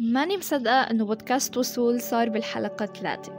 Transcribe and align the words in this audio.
ماني 0.00 0.36
مصدقة 0.36 0.80
إنه 0.80 1.04
بودكاست 1.04 1.56
وصول 1.56 2.00
صار 2.00 2.28
بالحلقة 2.28 2.86
ثلاثة 2.86 3.32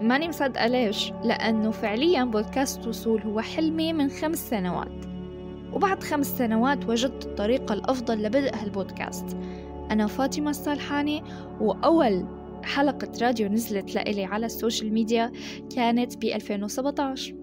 ماني 0.00 0.28
مصدقة 0.28 0.66
ليش؟ 0.66 1.12
لأنه 1.24 1.70
فعليا 1.70 2.24
بودكاست 2.24 2.86
وصول 2.86 3.22
هو 3.22 3.40
حلمي 3.40 3.92
من 3.92 4.08
خمس 4.08 4.50
سنوات. 4.50 5.06
وبعد 5.72 6.02
خمس 6.02 6.26
سنوات 6.38 6.88
وجدت 6.88 7.26
الطريقة 7.26 7.72
الأفضل 7.72 8.22
لبدء 8.22 8.54
هالبودكاست. 8.54 9.36
أنا 9.90 10.06
فاطمة 10.06 10.50
الصالحاني 10.50 11.22
وأول 11.60 12.26
حلقة 12.64 13.12
راديو 13.22 13.48
نزلت 13.48 13.94
لإلي 13.94 14.24
على 14.24 14.46
السوشيال 14.46 14.92
ميديا 14.92 15.32
كانت 15.76 16.16
ب 16.16 16.24
2017 16.24 17.34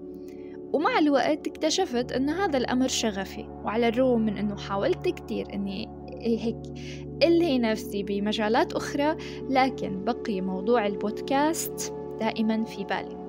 ومع 0.73 0.99
الوقت 0.99 1.47
اكتشفت 1.47 2.11
أن 2.11 2.29
هذا 2.29 2.57
الأمر 2.57 2.87
شغفي 2.87 3.45
وعلى 3.63 3.87
الرغم 3.87 4.21
من 4.21 4.37
أنه 4.37 4.57
حاولت 4.57 5.07
كتير 5.07 5.53
أني 5.53 5.98
هيك. 6.21 6.57
إلهي 7.23 7.59
نفسي 7.59 8.03
بمجالات 8.03 8.73
أخرى 8.73 9.15
لكن 9.49 10.03
بقي 10.03 10.41
موضوع 10.41 10.87
البودكاست 10.87 11.93
دائما 12.19 12.63
في 12.63 12.83
بالي. 12.83 13.19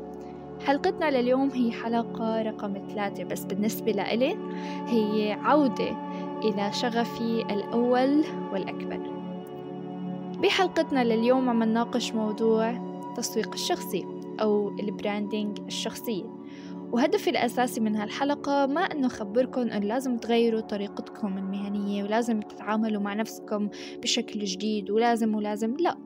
حلقتنا 0.66 1.10
لليوم 1.10 1.50
هي 1.50 1.72
حلقة 1.72 2.42
رقم 2.42 2.74
ثلاثة 2.88 3.24
بس 3.24 3.44
بالنسبة 3.44 3.92
لإلي 3.92 4.36
هي 4.86 5.32
عودة 5.32 5.96
إلى 6.44 6.72
شغفي 6.72 7.42
الأول 7.50 8.24
والأكبر. 8.52 9.00
بحلقتنا 10.42 11.04
لليوم 11.04 11.48
عم 11.48 11.62
نناقش 11.62 12.12
موضوع 12.12 12.70
التسويق 12.70 13.52
الشخصي 13.52 14.06
أو 14.40 14.68
البراندينج 14.68 15.58
الشخصية. 15.66 16.39
وهدفي 16.92 17.30
الأساسي 17.30 17.80
من 17.80 17.96
هالحلقة 17.96 18.66
ما 18.66 18.80
أنه 18.80 19.06
أخبركم 19.06 19.60
أن 19.60 19.82
لازم 19.82 20.16
تغيروا 20.16 20.60
طريقتكم 20.60 21.38
المهنية 21.38 22.04
ولازم 22.04 22.40
تتعاملوا 22.40 23.02
مع 23.02 23.14
نفسكم 23.14 23.68
بشكل 24.02 24.44
جديد 24.44 24.90
ولازم 24.90 25.34
ولازم 25.34 25.76
لا. 25.76 25.96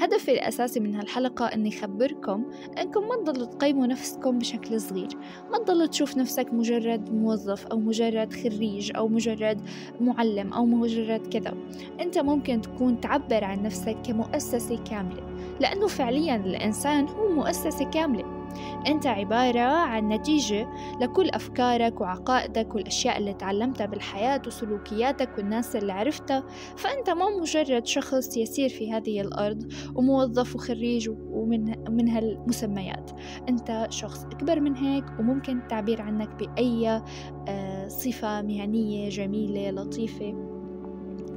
هدفي 0.00 0.32
الأساسي 0.32 0.80
من 0.80 0.94
هالحلقة 0.94 1.46
أني 1.46 1.68
أخبركم 1.68 2.44
أنكم 2.78 3.08
ما 3.08 3.16
تضلوا 3.16 3.46
تقيموا 3.46 3.86
نفسكم 3.86 4.38
بشكل 4.38 4.80
صغير. 4.80 5.08
ما 5.50 5.58
تضلوا 5.58 5.86
تشوف 5.86 6.16
نفسك 6.16 6.52
مجرد 6.52 7.12
موظف 7.12 7.66
أو 7.66 7.80
مجرد 7.80 8.32
خريج 8.32 8.92
أو 8.96 9.08
مجرد 9.08 9.60
معلم 10.00 10.52
أو 10.52 10.66
مجرد 10.66 11.26
كذا. 11.26 11.54
أنت 12.00 12.18
ممكن 12.18 12.60
تكون 12.60 13.00
تعبر 13.00 13.44
عن 13.44 13.62
نفسك 13.62 13.96
كمؤسسة 14.06 14.78
كاملة 14.84 15.22
لأنه 15.60 15.86
فعليا 15.86 16.36
الإنسان 16.36 17.08
هو 17.08 17.32
مؤسسة 17.32 17.90
كاملة. 17.90 18.41
أنت 18.86 19.06
عبارة 19.06 19.60
عن 19.60 20.08
نتيجة 20.08 20.68
لكل 21.00 21.28
أفكارك 21.28 22.00
وعقائدك 22.00 22.74
والأشياء 22.74 23.18
اللي 23.18 23.34
تعلمتها 23.34 23.86
بالحياة 23.86 24.42
وسلوكياتك 24.46 25.38
والناس 25.38 25.76
اللي 25.76 25.92
عرفتها. 25.92 26.44
فأنت 26.76 27.10
ما 27.10 27.38
مجرد 27.40 27.86
شخص 27.86 28.36
يسير 28.36 28.68
في 28.68 28.92
هذه 28.92 29.20
الأرض 29.20 29.72
وموظف 29.94 30.54
وخريج 30.54 31.10
ومن 31.30 31.74
من 31.90 32.08
هالمسميات. 32.08 33.10
أنت 33.48 33.86
شخص 33.90 34.24
أكبر 34.24 34.60
من 34.60 34.76
هيك 34.76 35.04
وممكن 35.18 35.58
التعبير 35.58 36.02
عنك 36.02 36.28
بأي 36.28 37.02
آه، 37.48 37.88
صفة 37.88 38.42
مهنية 38.42 39.08
جميلة 39.08 39.70
لطيفة. 39.70 40.34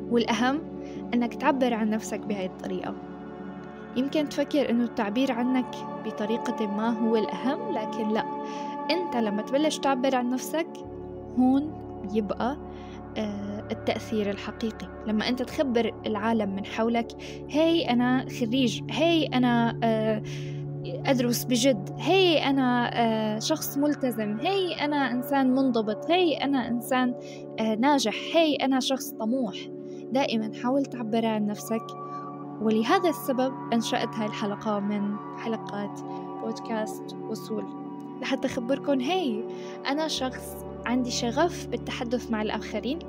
والأهم 0.10 0.62
أنك 1.14 1.34
تعبر 1.34 1.74
عن 1.74 1.90
نفسك 1.90 2.20
بهاي 2.20 2.46
الطريقة. 2.46 3.15
يمكن 3.96 4.30
تفكر 4.30 4.70
إنه 4.70 4.84
التعبير 4.84 5.32
عنك 5.32 5.76
بطريقة 6.06 6.68
ما 6.68 6.90
هو 6.90 7.16
الأهم 7.16 7.72
لكن 7.72 8.10
لا. 8.10 8.26
أنت 8.92 9.16
لما 9.16 9.42
تبلش 9.42 9.78
تعبر 9.78 10.16
عن 10.16 10.30
نفسك 10.30 10.68
هون 11.40 11.86
بيبقى 12.14 12.58
آه، 13.18 13.68
التأثير 13.72 14.30
الحقيقي. 14.30 14.88
لما 15.08 15.30
أنت 15.30 15.42
تخبر 15.42 15.94
العالم 16.06 16.56
من 16.56 16.66
حولك 16.66 17.08
هاي 17.52 17.90
أنا 17.90 18.26
خريج 18.40 18.82
هاي 18.92 19.26
أنا 19.26 19.80
آه، 19.84 20.24
أدرس 21.06 21.44
بجد 21.44 21.90
هي 22.00 22.38
أنا 22.50 22.92
آه، 22.94 23.40
شخص 23.40 23.78
ملتزم 23.78 24.40
هي 24.40 24.74
أنا 24.74 25.12
إنسان 25.12 25.52
منضبط 25.52 26.12
هي 26.12 26.34
أنا 26.38 26.68
إنسان 26.68 27.14
ناجح 27.80 28.16
هي 28.34 28.56
أنا 28.56 28.80
شخص 28.80 29.12
طموح. 29.12 29.56
دائما 30.12 30.52
حاول 30.64 30.86
تعبر 30.86 31.26
عن 31.26 31.46
نفسك 31.46 32.05
ولهذا 32.62 33.10
السبب 33.10 33.54
أنشأت 33.74 34.16
هاي 34.16 34.26
الحلقة 34.26 34.80
من 34.80 35.16
حلقات 35.38 36.02
بودكاست 36.42 37.16
وصول. 37.30 37.66
لحتى 38.22 38.48
أخبركم 38.48 39.00
هي 39.00 39.44
أنا 39.88 40.08
شخص 40.08 40.66
عندي 40.86 41.12
شغف 41.12 41.68
بالتحدث 41.68 42.32
مع 42.32 42.42
الآخرين 42.42 43.00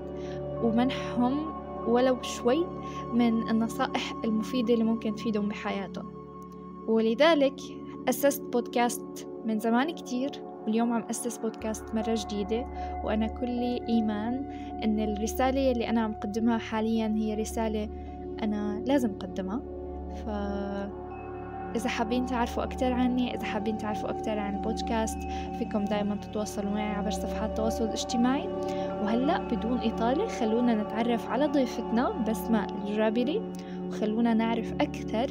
ومنحهم 0.63 1.53
ولو 1.87 2.23
شوي 2.23 2.67
من 3.13 3.51
النصائح 3.51 4.13
المفيدة 4.25 4.75
اللي 4.75 4.85
ممكن 4.85 5.15
تفيدهم 5.15 5.49
بحياتهم. 5.49 6.13
ولذلك 6.89 7.61
أسست 8.09 8.43
بودكاست 8.43 9.29
من 9.45 9.59
زمان 9.59 9.91
كتير 9.91 10.31
واليوم 10.67 10.93
عم 10.93 11.03
أسس 11.11 11.39
بودكاست 11.39 11.95
مرة 11.95 12.15
جديدة 12.15 12.67
وأنا 13.05 13.27
كلي 13.27 13.81
إيمان 13.89 14.35
إن 14.85 15.01
الرسالة 15.01 15.73
اللي 15.73 15.89
أنا 15.89 16.01
عم 16.01 16.15
قدمها 16.15 16.59
حاليا 16.59 17.15
هي 17.17 17.35
رسالة 17.35 17.89
أنا 18.43 18.83
لازم 18.87 19.11
أقدمها. 19.11 19.63
ف 20.15 20.29
إذا 21.77 21.89
حابين 21.89 22.27
تعرفوا 22.27 22.63
أكتر 22.63 22.93
عني 22.93 23.35
إذا 23.35 23.45
حابين 23.45 23.79
تعرفوا 23.79 24.11
أكتر 24.11 24.39
عن 24.39 24.57
البودكاست 24.57 25.19
فيكم 25.59 25.85
دايما 25.85 26.17
تتواصلوا 26.17 26.71
معي 26.71 26.93
عبر 26.93 27.11
صفحات 27.11 27.51
التواصل 27.51 27.85
الاجتماعي. 27.85 28.49
وهلأ 29.03 29.39
بدون 29.39 29.79
إطالة 29.79 30.27
خلونا 30.27 30.75
نتعرف 30.75 31.29
على 31.29 31.47
ضيفتنا 31.47 32.25
بسماء 32.29 32.67
الجابري 32.75 33.43
وخلونا 33.89 34.35
نعرف 34.35 34.73
أكثر 34.73 35.27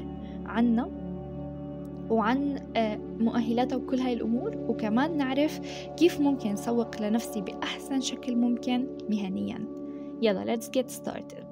عنا 0.45 0.89
وعن 2.09 2.59
آه، 2.75 2.99
مؤهلاتها 3.19 3.75
وكل 3.75 3.99
هاي 3.99 4.13
الأمور. 4.13 4.57
وكمان 4.67 5.17
نعرف 5.17 5.59
كيف 5.97 6.19
ممكن 6.19 6.53
نسوق 6.53 7.01
لنفسي 7.01 7.41
بأحسن 7.41 8.01
شكل 8.01 8.35
ممكن 8.35 8.87
مهنيا. 9.09 9.59
يلا 10.21 10.55
let's 10.55 10.65
get 10.65 10.91
started. 10.91 11.44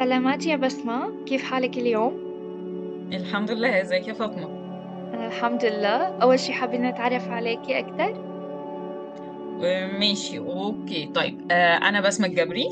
سلامات 0.00 0.46
يا 0.46 0.56
بسمة. 0.56 1.24
كيف 1.26 1.42
حالك 1.44 1.78
اليوم؟ 1.78 2.12
الحمد 3.12 3.50
لله 3.50 3.80
إزيك 3.80 4.08
يا 4.08 4.12
فاطمة؟ 4.12 4.46
أنا 5.14 5.26
الحمد 5.26 5.64
لله. 5.64 6.06
أول 6.22 6.38
شي 6.38 6.52
حابين 6.52 6.82
نتعرف 6.86 7.28
عليكي 7.28 7.78
أكثر 7.78 8.14
آه، 9.64 9.86
ماشي 9.86 10.38
okay. 10.38 11.06
طيب 11.14 11.40
آه، 11.50 11.76
أنا 11.76 12.00
بسمة 12.00 12.26
الجبري 12.26 12.68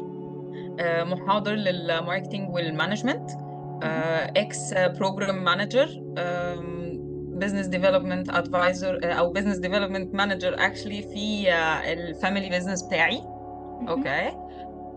آه، 0.80 1.04
محاضر 1.04 1.52
لل 1.52 1.71
marketing 1.71 2.54
وال 2.54 2.67
management 2.67 3.30
ex 4.36 4.74
program 4.74 5.44
manager 5.44 5.88
business 7.40 7.66
development 7.66 8.30
advisor 8.30 9.00
أو 9.02 9.32
business 9.32 9.58
development 9.58 10.14
manager 10.14 10.54
actually 10.58 11.02
في 11.02 11.52
ال 11.92 12.00
family 12.00 12.48
business 12.48 12.82
بتاعي. 12.82 13.22
Okay. 13.88 14.47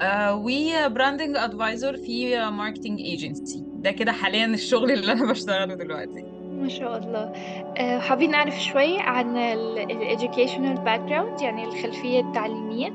و 0.04 0.19
branding 0.19 1.38
advisor 1.38 1.98
في 1.98 2.46
marketing 2.50 3.00
agency 3.00 3.64
ده 3.76 3.92
كده 3.92 4.12
حاليا 4.12 4.46
الشغل 4.46 4.92
اللي 4.92 5.12
أنا 5.12 5.26
بشتغله 5.32 5.76
دلوقتي. 5.76 6.24
ما 6.42 6.70
شاء 6.70 6.98
الله. 6.98 7.20
آه، 7.78 8.00
حابين 8.00 8.32
نعرف 8.32 8.64
شوي 8.64 9.00
عن 9.00 9.38
ال 9.38 10.18
educational 10.18 10.78
background 10.78 11.42
يعني 11.44 11.64
الخلفية 11.64 12.20
التعليمية. 12.20 12.94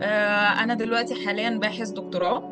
آه، 0.00 0.62
أنا 0.62 0.74
دلوقتي 0.74 1.26
حاليا 1.26 1.50
باحث 1.50 1.90
دكتوراه. 1.90 2.42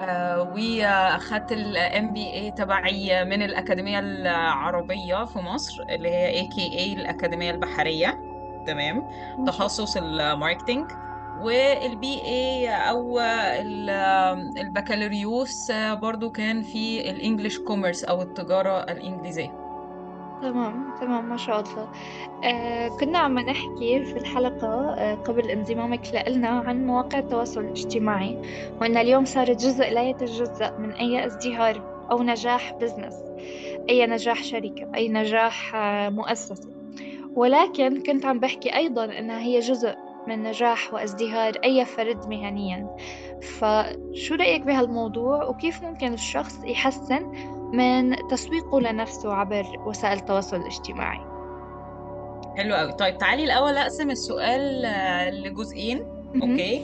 آه، 0.00 0.42
واخدت 0.54 1.52
ال 1.52 2.12
MBA 2.12 2.50
تبعي 2.50 3.24
من 3.24 3.42
الأكاديمية 3.42 3.98
العربية 3.98 5.24
في 5.24 5.38
مصر 5.38 5.82
اللي 5.90 6.08
هي 6.08 6.28
AAST 6.28 6.92
الأكاديمية 6.92 7.50
البحرية. 7.50 8.20
تمام. 8.66 9.02
تخصص 9.46 9.96
ال 9.96 10.05
marketing 10.05 10.90
وال 11.42 12.20
BA 12.24 12.68
أو 12.68 13.20
ال- 13.20 14.58
البكالوريوس 14.58 15.72
برضو 16.02 16.30
كان 16.30 16.62
في 16.62 17.10
ال 17.10 17.16
English 17.16 17.58
commerce 17.58 18.04
أو 18.04 18.22
التجارة 18.22 18.78
الإنجليزية. 18.82 19.68
تمام 20.42 20.94
تمام 21.00 21.28
ما 21.28 21.36
شاء 21.36 21.60
الله. 21.60 21.88
آه 22.44 22.88
كنا 22.88 23.18
عم 23.18 23.38
نحكي 23.38 24.04
في 24.04 24.16
الحلقة 24.18 24.94
آه 24.94 25.14
قبل 25.14 25.50
انضمامك 25.50 26.00
لنا 26.28 26.48
عن 26.48 26.86
مواقع 26.86 27.18
التواصل 27.18 27.60
الاجتماعي 27.60 28.38
وأن 28.80 28.96
اليوم 28.96 29.24
صارت 29.24 29.56
جزء 29.64 29.90
لا 29.90 30.02
يتجزأ 30.08 30.76
من 30.78 30.92
أي 30.92 31.26
ازدهار 31.26 32.06
أو 32.10 32.22
نجاح 32.22 32.72
business 32.80 33.14
أي 33.90 34.06
نجاح 34.06 34.42
شركة 34.42 34.88
أي 34.94 35.08
نجاح 35.08 35.74
آه 35.74 36.08
مؤسسة. 36.08 36.68
ولكن 37.36 38.02
كنت 38.02 38.24
عم 38.24 38.40
بحكي 38.40 38.76
أيضا 38.76 39.04
أنها 39.04 39.40
هي 39.40 39.58
جزء 39.60 39.94
من 40.28 40.42
نجاح 40.42 40.94
وازدهار 40.94 41.52
أي 41.64 41.84
فرد 41.84 42.26
مهنيا. 42.28 42.96
فشو 43.42 44.34
رأيك 44.34 44.62
بهالموضوع؟ 44.62 45.44
وكيف 45.44 45.82
ممكن 45.82 46.12
الشخص 46.12 46.64
يحسن 46.64 47.32
من 47.72 48.16
تسويقه 48.30 48.80
لنفسه 48.80 49.34
عبر 49.34 49.64
وسائل 49.86 50.18
التواصل 50.18 50.56
الاجتماعي؟ 50.56 51.20
حلو 52.56 52.74
قوي 52.74 52.92
طيب 52.92 53.18
تعالي 53.18 53.44
الأول 53.44 53.76
أقسم 53.76 54.10
السؤال 54.10 54.84
آه، 54.84 55.30
لجزئين. 55.30 55.98
أوكي. 56.42 56.82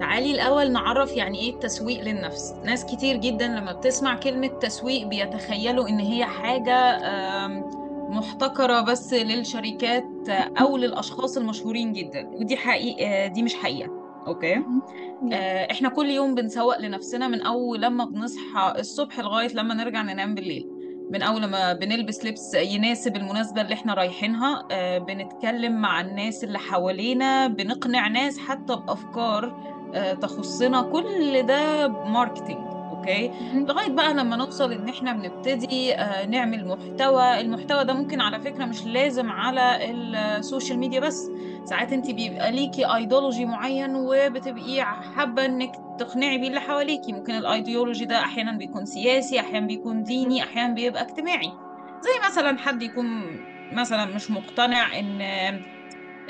تعالي 0.00 0.30
الأول 0.30 0.72
نعرف 0.72 1.16
يعني 1.16 1.38
إيه 1.38 1.50
التسويق 1.50 2.00
للنفس. 2.00 2.54
ناس 2.64 2.84
كتير 2.84 3.16
جدا 3.16 3.46
لما 3.46 3.72
بتسمع 3.72 4.14
كلمة 4.14 4.46
تسويق 4.46 5.06
بيتخيلوا 5.06 5.88
إن 5.88 5.98
هي 6.00 6.24
حاجة 6.24 6.72
آم، 8.10 8.18
محتكرة 8.18 8.80
بس 8.80 9.12
للشركات 9.14 10.28
أو 10.60 10.76
للأشخاص 10.76 11.36
المشهورين 11.36 11.92
جدا 11.92 12.28
ودي 12.32 12.56
حقيقة 12.56 13.26
دي 13.26 13.42
مش 13.42 13.54
حقيقة 13.54 13.90
okay. 14.26 14.54
آه، 15.32 15.70
إحنا 15.70 15.88
كل 15.88 16.06
يوم 16.10 16.34
بنسوق 16.34 16.78
لنفسنا 16.78 17.28
من 17.28 17.42
أول 17.42 17.82
لما 17.82 18.04
بنصحى 18.04 18.74
الصبح 18.78 19.20
لغاية 19.20 19.48
لما 19.54 19.74
نرجع 19.74 20.02
ننام 20.02 20.34
بالليل. 20.34 20.68
من 21.10 21.22
أول 21.22 21.44
ما 21.44 21.72
بنلبس 21.72 22.24
لبس 22.24 22.54
يناسب 22.54 23.16
المناسبة 23.16 23.60
اللي 23.60 23.74
إحنا 23.74 23.94
رايحينها 23.94 24.66
آه، 24.70 24.98
بنتكلم 24.98 25.72
مع 25.80 26.00
الناس 26.00 26.44
اللي 26.44 26.58
حوالينا 26.58 27.46
بنقنع 27.46 28.08
ناس 28.08 28.38
حتى 28.38 28.76
بأفكار 28.76 29.70
آه، 29.94 30.12
تخصنا 30.12 30.82
كل 30.82 31.42
ده 31.42 31.88
marketing 31.88 32.69
okay؟ 33.00 33.28
مهم. 33.28 33.66
لغاية 33.66 33.88
بقى 33.90 34.14
لما 34.14 34.36
نوصل 34.36 34.72
إن 34.72 34.88
إحنا 34.88 35.12
بنبتدي 35.12 35.94
آه، 35.94 36.26
نعمل 36.26 36.66
محتوى 36.68 37.40
المحتوى 37.40 37.84
ده 37.84 37.92
ممكن 37.92 38.20
على 38.20 38.40
فكرة 38.40 38.64
مش 38.64 38.84
لازم 38.86 39.30
على 39.30 39.78
ال 39.90 40.03
social 40.03 40.78
media 40.78 41.00
بس. 41.00 41.30
ساعات 41.64 41.92
انت 41.92 42.10
بيبقى 42.10 42.52
ليكي 42.52 42.94
ايديولوجي 42.94 43.44
معين 43.44 43.94
وبتبقي 43.94 44.84
حابة 45.16 45.44
إنك 45.44 45.72
تقنعي 45.98 46.38
بيه 46.38 46.48
اللي 46.48 46.60
حواليكي. 46.60 47.12
ممكن 47.12 47.34
الايديولوجي 47.34 48.04
ده 48.04 48.20
أحيانا 48.20 48.52
بيكون 48.52 48.84
سياسي 48.86 49.40
أحيانا 49.40 49.66
بيكون 49.66 50.02
ديني 50.02 50.42
أحيانا 50.42 50.74
بيبقى 50.74 51.02
اجتماعي. 51.02 51.52
زي 52.02 52.26
مثلا 52.26 52.58
حد 52.58 52.82
يكون 52.82 53.06
مثلا 53.72 54.04
مش 54.04 54.30
مقتنع 54.30 54.98
إن 54.98 55.20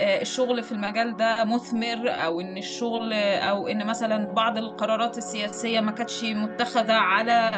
الشغل 0.01 0.63
في 0.63 0.73
المجال 0.73 1.17
ده 1.17 1.45
مثمر 1.45 2.01
أو 2.07 2.41
إن 2.41 2.59
الشغل 2.59 3.13
أو 3.13 3.69
إن 3.69 3.87
مثلا 3.87 4.25
بعض 4.33 4.59
القرارات 4.59 5.19
السياسية 5.19 5.81
ما 5.81 5.91
كانتش 5.93 6.25
متخذة 6.25 6.93
على 6.93 7.51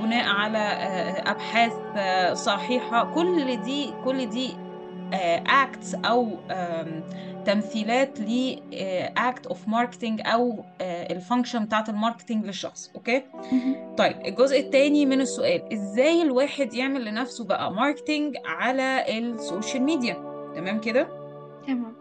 بناء 0.00 0.28
على 0.28 0.58
آه، 0.58 1.30
أبحاث 1.30 1.72
آه، 1.96 2.34
صحيحة. 2.34 3.14
كل 3.14 3.56
دي 3.62 3.90
كل 4.04 4.26
دي 4.28 4.50
acts 5.46 5.94
أو 5.94 6.30
آم، 6.50 7.02
تمثيلات 7.44 8.20
ل 8.20 8.56
act 9.16 9.46
of 9.46 9.68
marketing 9.68 10.20
أو 10.26 10.64
ال 10.80 10.89
function 10.89 11.64
بتاعت 11.64 11.88
ال 11.88 11.94
marketing 11.94 12.44
للشخص. 12.44 12.90
Okay. 12.94 13.22
طيب 13.96 14.16
الجزء 14.26 14.60
التاني 14.60 15.06
من 15.06 15.20
السؤال 15.20 15.72
إزاي 15.72 16.22
الواحد 16.22 16.74
يعمل 16.74 17.04
لنفسه 17.04 17.44
بقى 17.44 17.72
marketing 17.72 18.36
على 18.46 19.18
ال 19.18 19.27
social 19.27 19.82
media 19.82 20.27
تمام 20.54 20.80
كده؟ 20.80 21.08
تمام. 21.66 21.96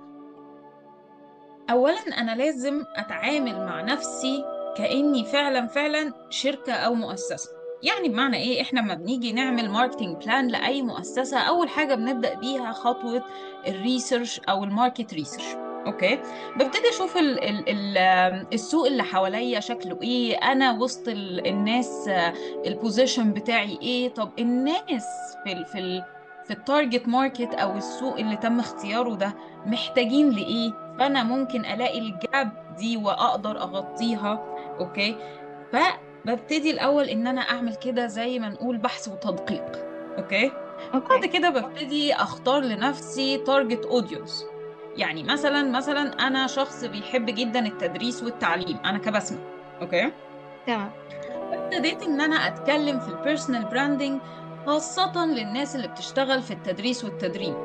اولا 1.70 2.00
أنا 2.18 2.36
لازم 2.36 2.84
أتعامل 2.96 3.56
مع 3.66 3.82
نفسي 3.82 4.44
كأني 4.78 5.26
فعلا 5.26 5.68
فعلا 5.68 6.14
شركة 6.30 6.74
أو 6.74 6.94
مؤسسة. 6.94 7.50
يعني 7.84 8.10
بمعنى 8.10 8.38
إيه؟ 8.38 8.62
إحنا 8.62 8.80
لما 8.80 8.94
بنيجي 8.94 9.32
نعمل 9.34 9.70
marketing 9.70 10.18
plan 10.26 10.48
لأي 10.48 10.82
مؤسسة 10.82 11.40
أول 11.40 11.70
حاجة 11.70 11.96
بنبدأ 11.96 12.34
بيها 12.34 12.72
خطوة 12.72 13.24
ال 13.68 13.76
research 13.76 14.40
أو 14.40 14.64
ال 14.64 14.71
market 14.71 15.14
research 15.14 15.46
okay؟ 15.88 16.20
ببتدي 16.56 16.90
أشوف 16.90 17.18
ال 17.18 17.44
ال 17.44 17.70
ال 17.70 17.98
السوق 18.54 18.88
اللي 18.88 19.04
حواليا 19.04 19.60
شكله 19.60 20.00
إيه 20.02 20.36
أنا 20.38 20.72
وسط 20.72 21.08
ال 21.08 21.48
الناس 21.48 22.10
ال 22.66 22.73
position 22.73 23.34
بتاعي 23.34 23.80
إيه. 23.82 24.10
طب 24.10 24.30
الناس 24.40 25.06
في 25.44 25.52
ال 25.54 25.66
في 25.66 25.80
ال 25.80 26.04
في 26.48 26.54
ال 26.54 26.61
target 26.61 27.08
market 27.08 27.54
أو 27.54 27.78
السوق 27.78 28.18
اللي 28.18 28.36
تم 28.36 28.60
اختياره 28.60 29.16
ده 29.16 29.34
محتاجين 29.66 30.30
لإيه؟ 30.30 30.72
فانا 31.00 31.24
ممكن 31.24 31.66
ألاقي 31.66 32.00
ال 32.00 32.13
gap 32.13 32.52
دي 32.78 32.98
وأقدر 32.98 33.62
أغطيها 33.62 34.44
okay؟ 34.80 35.16
فببتدي 35.72 36.72
الأول 36.72 37.04
إن 37.10 37.28
أنا 37.28 37.42
أعمل 37.42 37.76
كده 37.76 38.08
زي 38.08 38.40
ما 38.40 38.50
نقول 38.50 38.78
بحث 38.78 39.08
وتدقيق 39.08 39.66
Okay؟ 40.18 40.52
بعد 41.10 41.26
كده 41.26 41.50
ببتدي 41.50 42.14
أختار 42.14 42.60
لنفسي 42.62 43.38
target 43.38 43.86
audience 43.86 44.46
يعني 44.98 45.24
مثلا 45.24 45.64
مثلا 45.72 46.28
أنا 46.28 46.48
شخص 46.48 46.84
بيحب 46.86 47.26
جدا 47.26 47.66
التدريس 47.66 48.24
والتعليم 48.24 48.78
أنا 48.86 48.98
كبسمة 48.98 49.40
okay؟ 49.82 50.12
تمام. 50.68 50.92
ابتديت 51.52 52.04
إن 52.04 52.22
أنا 52.22 52.48
أتكلم 52.48 53.00
في 53.00 53.08
ال 53.10 53.16
personal 53.16 53.66
branding 53.66 54.22
خاصة 54.68 55.26
للناس 55.26 55.76
اللي 55.76 55.88
بتشتغل 55.88 56.42
في 56.42 56.52
التدريس 56.52 57.04
والتدريب 57.04 57.56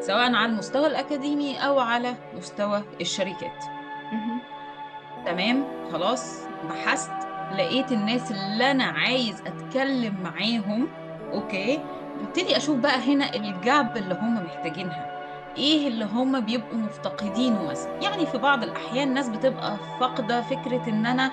سواء 0.00 0.34
على 0.34 0.52
المستوى 0.52 0.86
الأكاديمي 0.86 1.56
أو 1.58 1.78
على 1.78 2.14
مستوى 2.36 2.82
الشركات. 3.00 3.64
تمام؟ 5.26 5.64
خلاص 5.92 6.44
بحثت 6.68 7.28
لقيت 7.58 7.92
الناس 7.92 8.32
اللي 8.32 8.70
أنا 8.70 8.84
عايز 8.84 9.42
أتكلم 9.46 10.14
معاهم 10.22 10.88
okay؟ 11.32 11.80
ببتدي 12.20 12.56
أشوف 12.56 12.76
بقى 12.78 12.98
هنا 12.98 13.34
ال 13.34 13.50
gap 13.50 13.96
اللي 13.96 14.14
هم 14.14 14.34
محتاجينها. 14.34 15.12
إيه 15.56 15.88
اللي 15.88 16.04
هم 16.04 16.40
بيبقوا 16.40 16.78
مفتقدينه 16.78 17.62
مثلا؟ 17.62 17.92
يعني 18.02 18.26
في 18.26 18.38
بعض 18.38 18.62
الأحيان 18.62 19.14
ناس 19.14 19.28
بتبقى 19.28 19.76
فاقدة 20.00 20.40
فكرة 20.42 20.88
إن 20.88 21.06
أنا 21.06 21.30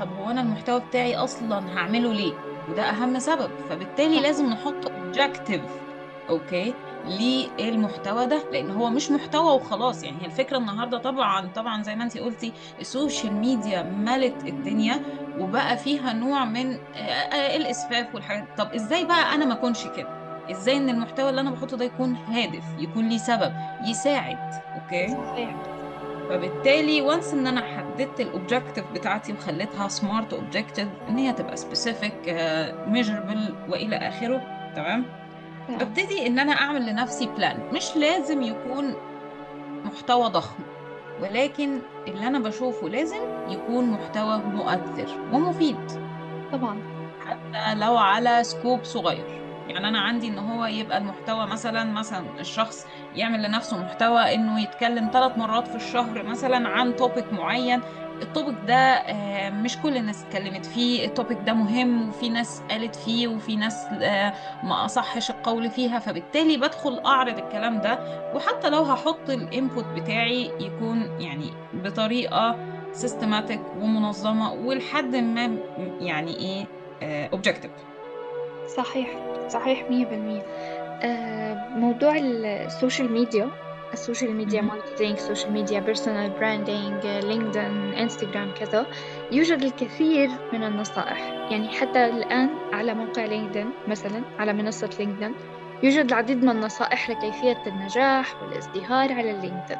طب 0.00 0.08
هو 0.20 0.30
أنا 0.30 0.40
المحتوى 0.40 0.80
بتاعي 0.80 1.16
أصلا 1.16 1.78
هعمله 1.78 2.12
ليه؟ 2.12 2.32
وده 2.70 2.82
أهم 2.82 3.18
سبب 3.18 3.50
فبالتالي 3.70 4.20
لازم 4.20 4.46
نحط 4.46 4.90
objective 4.90 5.60
okay؟ 6.28 6.74
للمحتوى 7.58 8.26
ده 8.26 8.42
لأن 8.52 8.70
هو 8.70 8.90
مش 8.90 9.10
محتوى 9.10 9.54
وخلاص. 9.54 10.02
يعني 10.02 10.16
هي 10.22 10.26
الفكرة 10.26 10.58
النهارده 10.58 10.98
طبعا 10.98 11.46
طبعا 11.54 11.82
زي 11.82 11.94
ما 11.96 12.04
انتي 12.04 12.20
قلتي 12.20 12.52
ال 12.80 12.87
social 12.87 13.32
media 13.32 13.82
ملت 13.82 14.44
الدنيا 14.44 15.00
وبقى 15.38 15.76
فيها 15.76 16.12
نوع 16.12 16.44
من 16.44 16.72
آه، 16.72 16.98
آه، 16.98 17.56
الإسفاف 17.56 18.14
والحاجات 18.14 18.44
طب 18.58 18.72
إزاي 18.74 19.04
بقى 19.04 19.34
أنا 19.34 19.44
ما 19.44 19.52
أكونش 19.52 19.86
كده؟ 19.96 20.08
إزاي 20.50 20.76
إن 20.76 20.88
المحتوى 20.88 21.30
اللي 21.30 21.40
أنا 21.40 21.50
بحطه 21.50 21.76
ده 21.76 21.84
يكون 21.84 22.14
هادف 22.16 22.64
يكون 22.78 23.08
ليه 23.08 23.18
سبب 23.18 23.52
يساعد 23.84 24.38
okay؟ 24.74 25.08
صحيح 25.08 25.56
فبالتالي 26.28 27.02
once 27.02 27.32
إن 27.34 27.46
أنا 27.46 27.60
حددت 27.76 28.20
ال 28.20 28.26
objective 28.26 28.84
بتاعتي 28.94 29.32
وخليتها 29.32 29.88
smart 29.88 30.32
objective 30.34 30.88
إن 31.08 31.18
هي 31.18 31.32
تبقى 31.32 31.56
specific 31.56 32.14
measurable 32.88 33.54
وإلى 33.68 33.96
آخره 33.96 34.42
تمام؟ 34.76 35.04
ببتدي 35.68 36.26
إن 36.26 36.38
أنا 36.38 36.52
أعمل 36.52 36.86
لنفسي 36.90 37.26
plan 37.26 37.58
مش 37.72 37.96
لازم 37.96 38.42
يكون 38.42 38.94
محتوى 39.84 40.28
ضخم 40.28 40.62
ولكن 41.22 41.78
اللي 42.08 42.26
أنا 42.26 42.38
بشوفه 42.38 42.88
لازم 42.88 43.20
يكون 43.48 43.90
محتوى 43.90 44.38
مؤثر 44.38 45.06
ومفيد. 45.32 45.76
طبعا. 46.52 46.82
حتى 47.26 47.74
لو 47.74 47.96
على 47.96 48.44
scope 48.44 48.84
صغير. 48.84 49.42
يعني 49.68 49.88
أنا 49.88 50.00
عندي 50.00 50.28
إن 50.28 50.38
هو 50.38 50.64
يبقى 50.66 50.98
المحتوى 50.98 51.46
مثلا 51.46 51.84
مثلا 51.84 52.24
الشخص 52.40 52.86
يعمل 53.16 53.42
لنفسه 53.42 53.82
محتوى 53.84 54.34
إنه 54.34 54.60
يتكلم 54.60 55.10
ثلاث 55.12 55.38
مرات 55.38 55.68
في 55.68 55.76
الشهر 55.76 56.22
مثلا 56.22 56.68
عن 56.68 56.96
topic 56.96 57.32
معين. 57.32 57.80
ال 58.22 58.27
topic 58.27 58.54
ده 58.66 58.74
آه، 58.74 59.50
مش 59.50 59.78
كل 59.78 59.96
الناس 59.96 60.24
اتكلمت 60.24 60.66
فيه. 60.66 61.04
ال 61.06 61.11
topic 61.11 61.38
ده 61.46 61.52
مهم 61.52 62.08
وفي 62.08 62.28
ناس 62.28 62.62
قالت 62.70 62.96
فيه 62.96 63.28
وفي 63.28 63.56
ناس 63.56 63.86
آه، 64.02 64.32
ما 64.64 64.84
أصحش 64.84 65.30
القول 65.30 65.70
فيها. 65.70 65.98
فبالتالي 65.98 66.56
بدخل 66.56 66.98
أعرض 67.06 67.38
الكلام 67.38 67.80
ده. 67.80 67.98
وحتى 68.34 68.70
لو 68.70 68.82
هحط 68.82 69.30
ال 69.30 69.39
input 69.39 69.84
بتاعي 69.84 70.50
يكون 70.60 71.20
يعني 71.20 71.50
بطريقة 71.74 72.56
systematic 72.92 73.60
ومنظمة 73.80 74.52
ولحد 74.52 75.16
ما 75.16 75.56
يعني 76.00 76.36
إيه 76.36 76.66
objective 77.32 77.70
صحيح. 78.76 79.08
صحيح 79.48 79.90
مية 79.90 80.06
بالمية. 80.06 80.42
آه، 81.02 81.68
موضوع 81.68 82.16
ال 82.16 82.30
social 82.30 83.12
media 83.12 83.50
ال 83.92 83.98
social 83.98 84.36
media 84.36 84.60
marketing 84.60 85.18
social 85.18 85.52
media 85.52 85.80
personal 85.80 86.30
branding 86.30 87.06
LinkedIn 87.06 87.94
Instagram 87.94 88.54
كذا 88.54 88.86
يوجد 89.32 89.62
الكثير 89.62 90.28
من 90.52 90.64
النصائح. 90.64 91.18
يعني 91.50 91.68
حتى 91.68 92.04
الآن 92.04 92.50
على 92.72 92.94
موقع 92.94 93.24
LinkedIn 93.24 93.70
مثلا 93.88 94.22
على 94.38 94.52
منصة 94.52 94.90
LinkedIn 94.98 95.34
يوجد 95.82 96.06
العديد 96.06 96.42
من 96.42 96.48
النصائح 96.48 97.10
لكيفية 97.10 97.62
النجاح 97.66 98.42
والازدهار 98.42 99.12
على 99.12 99.30
ال 99.30 99.35
LinkedIn 99.35 99.78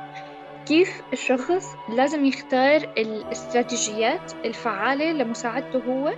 كيف 0.66 1.02
الشخص 1.12 1.66
لازم 1.88 2.24
يختار 2.24 2.76
الاستراتيجيات 2.98 4.32
الفعالة 4.44 5.12
لمساعدته 5.12 5.78
هو 5.78 6.12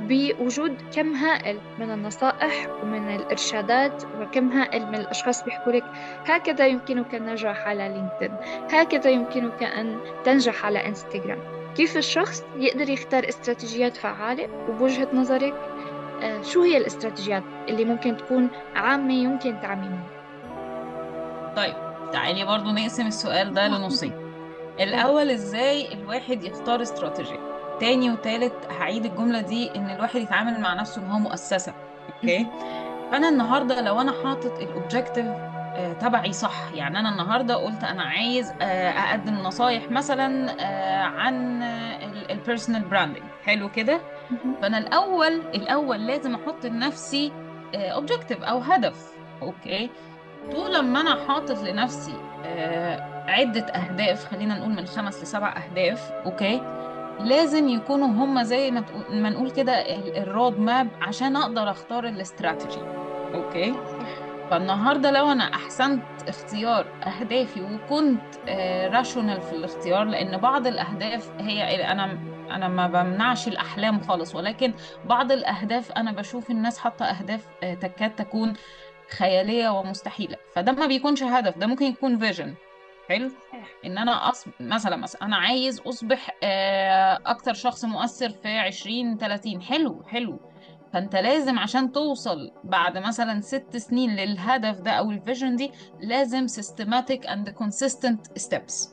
بوجود 0.00 0.76
كم 0.94 1.14
هائل 1.14 1.58
من 1.78 1.90
النصائح 1.90 2.66
ومن 2.82 3.14
الإرشادات 3.16 4.02
وكم 4.20 4.52
هائل 4.52 4.86
من 4.86 4.94
الأشخاص 4.94 5.44
بيحكوا 5.44 5.72
لك. 5.72 5.84
هكذا 6.26 6.66
يمكنك 6.66 7.14
النجاح 7.14 7.68
على 7.68 7.88
LinkedIn. 7.88 8.36
هكذا 8.72 9.10
يمكنك 9.10 9.62
أن 9.62 10.00
تنجح 10.24 10.66
على 10.66 10.86
إنستغرام. 10.86 11.38
كيف 11.76 11.96
الشخص 11.96 12.44
يقدر 12.56 12.90
يختار 12.90 13.28
استراتيجيات 13.28 13.96
فعالة؟ 13.96 14.48
وبوجهة 14.68 15.08
نظرك 15.12 15.54
آه، 16.22 16.42
شو 16.42 16.62
هي 16.62 16.76
الاستراتيجيات 16.76 17.42
اللي 17.68 17.84
ممكن 17.84 18.16
تكون 18.16 18.48
عامة 18.74 19.14
يمكن 19.14 19.60
تعميمها؟ 19.60 20.06
طيب 21.56 21.74
تعالي 22.12 22.44
برضو 22.44 22.70
نقسم 22.70 23.06
السؤال 23.06 23.54
ده 23.54 23.68
لنصين. 23.68 24.12
الأول 24.80 25.30
إزاي 25.30 25.92
الواحد 25.92 26.44
يختار 26.44 26.82
استراتيجية؟ 26.82 27.47
تاني 27.80 28.10
وتالت 28.10 28.54
هعيد 28.80 29.04
الجملة 29.04 29.40
دي 29.40 29.70
إن 29.76 29.90
الواحد 29.90 30.16
يتعامل 30.20 30.60
مع 30.60 30.74
نفسه 30.74 31.02
إن 31.02 31.10
هو 31.10 31.18
مؤسسة 31.18 31.72
okay؟ 32.14 32.46
فأنا 33.10 33.28
النهاردة 33.28 33.80
لو 33.80 34.00
أنا 34.00 34.12
حاطط 34.24 34.58
ال 34.60 34.67
objective 34.67 35.26
تبعي 36.00 36.32
صح 36.32 36.72
يعني 36.74 36.98
أنا 36.98 37.08
النهاردة 37.08 37.54
قلت 37.54 37.84
أنا 37.84 38.02
عايز 38.02 38.52
آه، 38.62 38.90
أقدم 38.90 39.34
نصايح 39.34 39.90
مثلا 39.90 40.56
آه، 40.60 41.02
عن 41.02 41.62
ال 42.30 42.36
personal 42.36 42.82
branding 42.82 43.22
حلو 43.44 43.68
كده؟ 43.68 44.00
فأنا 44.62 44.78
الأول 44.78 45.32
الأول 45.54 46.06
لازم 46.06 46.34
أحط 46.34 46.66
لنفسي 46.66 47.32
objective 47.74 48.42
أو 48.42 48.58
هدف 48.58 49.12
okay؟ 49.42 49.90
طول 50.52 50.80
ما 50.80 51.00
أنا 51.00 51.26
حاطط 51.28 51.62
لنفسي 51.62 52.14
آه، 52.46 53.24
عدة 53.28 53.66
أهداف 53.66 54.24
خلينا 54.24 54.58
نقول 54.58 54.70
من 54.70 54.86
خمس 54.86 55.22
لسبع 55.22 55.54
أهداف 55.56 56.12
أوكي؟ 56.26 56.77
لازم 57.20 57.68
يكونوا 57.68 58.06
هم 58.08 58.42
زي 58.42 58.70
ما 58.70 58.84
ما 59.10 59.30
نقول 59.30 59.50
كده 59.50 59.72
ال- 59.72 60.16
ال 60.16 60.24
road 60.24 60.58
map 60.60 60.88
عشان 61.02 61.36
أقدر 61.36 61.70
أختار 61.70 62.04
ال 62.08 62.15
strategy. 62.15 62.80
okay؟ 63.34 63.74
فالنهاردة 64.50 65.10
لو 65.10 65.32
أنا 65.32 65.44
أحسنت 65.54 66.02
اختيار 66.28 66.86
أهدافي 67.06 67.60
وكنت 67.62 68.20
rational 68.92 69.40
في 69.42 69.52
الاختيار 69.52 70.04
لأن 70.04 70.36
بعض 70.36 70.66
الأهداف 70.66 71.30
هي 71.38 71.84
أنا 71.92 72.18
أنا 72.50 72.68
ما 72.68 72.86
بمنعش 72.86 73.48
الأحلام 73.48 74.00
خالص 74.00 74.34
ولكن 74.34 74.72
بعض 75.04 75.32
الأهداف 75.32 75.92
أنا 75.92 76.12
بشوف 76.12 76.50
الناس 76.50 76.78
حاطة 76.78 77.04
أهداف 77.04 77.46
آه، 77.62 77.74
تكاد 77.74 78.14
تكون 78.16 78.52
خيالية 79.18 79.68
ومستحيلة. 79.68 80.36
فده 80.54 80.72
ما 80.72 80.86
بيكونش 80.86 81.22
هدف 81.22 81.58
ده 81.58 81.66
ممكن 81.66 81.84
يكون 81.86 82.18
vision 82.18 82.54
حلو؟ 83.08 83.30
إن 83.84 83.98
أنا 83.98 84.28
أص... 84.28 84.44
مثلا 84.60 84.96
مثلا 84.96 85.22
أنا 85.22 85.36
عايز 85.36 85.80
أصبح 85.80 86.36
آه، 86.42 87.18
أكتر 87.26 87.54
شخص 87.54 87.84
مؤثر 87.84 88.30
في 88.30 88.58
20 88.58 89.18
30 89.18 89.62
حلو 89.62 90.02
حلو. 90.06 90.40
فأنت 90.92 91.16
لازم 91.16 91.58
عشان 91.58 91.92
توصل 91.92 92.50
بعد 92.64 92.98
مثلا 92.98 93.40
ست 93.40 93.76
سنين 93.76 94.16
للهدف 94.16 94.80
ده 94.80 94.90
أو 94.90 95.10
ال 95.10 95.17
vision 95.17 95.56
دي 95.56 95.70
لازم 96.00 96.46
systematic 96.46 97.20
and 97.26 97.48
consistent 97.62 98.42
steps. 98.42 98.88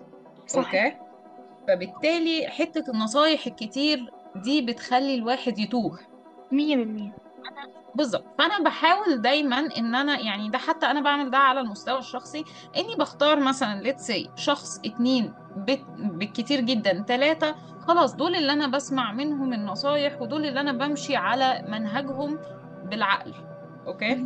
okay؟ 0.58 0.96
فبالتالي 1.68 2.48
حتة 2.48 2.92
النصايح 2.92 3.48
الكتير 3.48 4.10
دي 4.36 4.62
بتخلي 4.62 5.16
الواحد 5.16 5.60
يتوه. 5.60 6.00
مية 6.52 6.76
بالمية. 6.76 7.16
بالظبط. 7.96 8.26
فأنا 8.38 8.60
بحاول 8.64 9.22
دايما 9.22 9.60
إن 9.78 9.96
أنا 9.96 10.20
يعني 10.20 10.50
ده 10.50 10.58
حتى 10.58 10.86
أنا 10.86 11.02
بعمل 11.02 11.30
ده 11.32 11.38
على 11.38 11.60
المستوى 11.60 12.00
الشخصي 12.00 12.44
إني 12.78 12.96
بختار 13.00 13.40
مثلا 13.40 13.82
let's 13.82 14.08
say 14.08 14.30
شخص 14.36 14.80
اتنين 14.86 15.34
بالكتير 15.98 16.62
جدا 16.62 17.04
تلاتة 17.08 17.56
خلاص 17.88 18.16
دول 18.16 18.36
اللي 18.36 18.54
أنا 18.54 18.68
بسمع 18.68 19.12
منهم 19.12 19.54
النصايح 19.54 20.22
ودول 20.22 20.46
اللي 20.46 20.60
أنا 20.60 20.72
بمشي 20.72 21.16
على 21.16 21.66
منهجهم 21.68 22.40
بالعقل. 22.84 23.34
okay. 23.88 24.26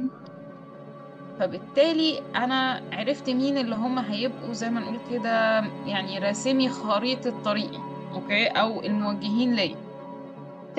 فبالتالي 1.39 2.21
أنا 2.35 2.81
عرفت 2.91 3.29
مين 3.29 3.57
اللي 3.57 3.75
هم 3.75 3.99
هيبقوا 3.99 4.53
زي 4.53 4.69
ما 4.69 4.79
نقول 4.79 4.99
كده 5.11 5.59
يعني 5.85 6.19
راسمي 6.19 6.69
خريطة 6.69 7.41
طريقي. 7.43 7.79
okay؟ 8.13 8.47
أو 8.47 8.81
الموجهين 8.81 9.53
ليا. 9.55 9.88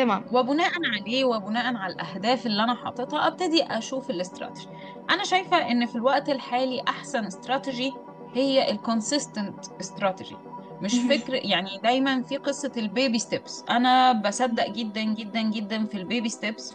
تمام. 0.05 0.25
وبناء 0.33 0.71
عليه 1.01 1.25
وبناء 1.25 1.77
على 1.77 1.95
الأهداف 1.95 2.47
اللي 2.47 2.65
أنا 2.65 2.75
حاططها 2.75 3.27
أبتدي 3.27 3.63
أشوف 3.65 4.11
الاستراتيجي. 4.11 4.69
أنا 5.11 5.25
شايفة 5.25 5.57
إن 5.71 5.87
في 5.87 5.97
الوقت 5.97 6.29
الحالي 6.29 6.83
أحسن 6.89 7.25
استراتيجي 7.25 7.93
هي 8.35 8.71
ال 8.71 8.78
consistent 8.78 9.55
strategy 9.81 10.37
مش. 10.83 10.95
فكر 10.95 11.35
يعني 11.35 11.71
دايما 11.83 12.23
في 12.23 12.37
قصة 12.37 12.73
ال 12.77 12.85
baby 12.85 13.19
steps 13.19 13.65
أنا 13.71 14.13
بصدق 14.13 14.71
جدا 14.71 15.03
جدا 15.03 15.43
جدا 15.43 15.85
في 15.85 15.95
ال 15.97 16.03
baby 16.03 16.29
steps 16.29 16.75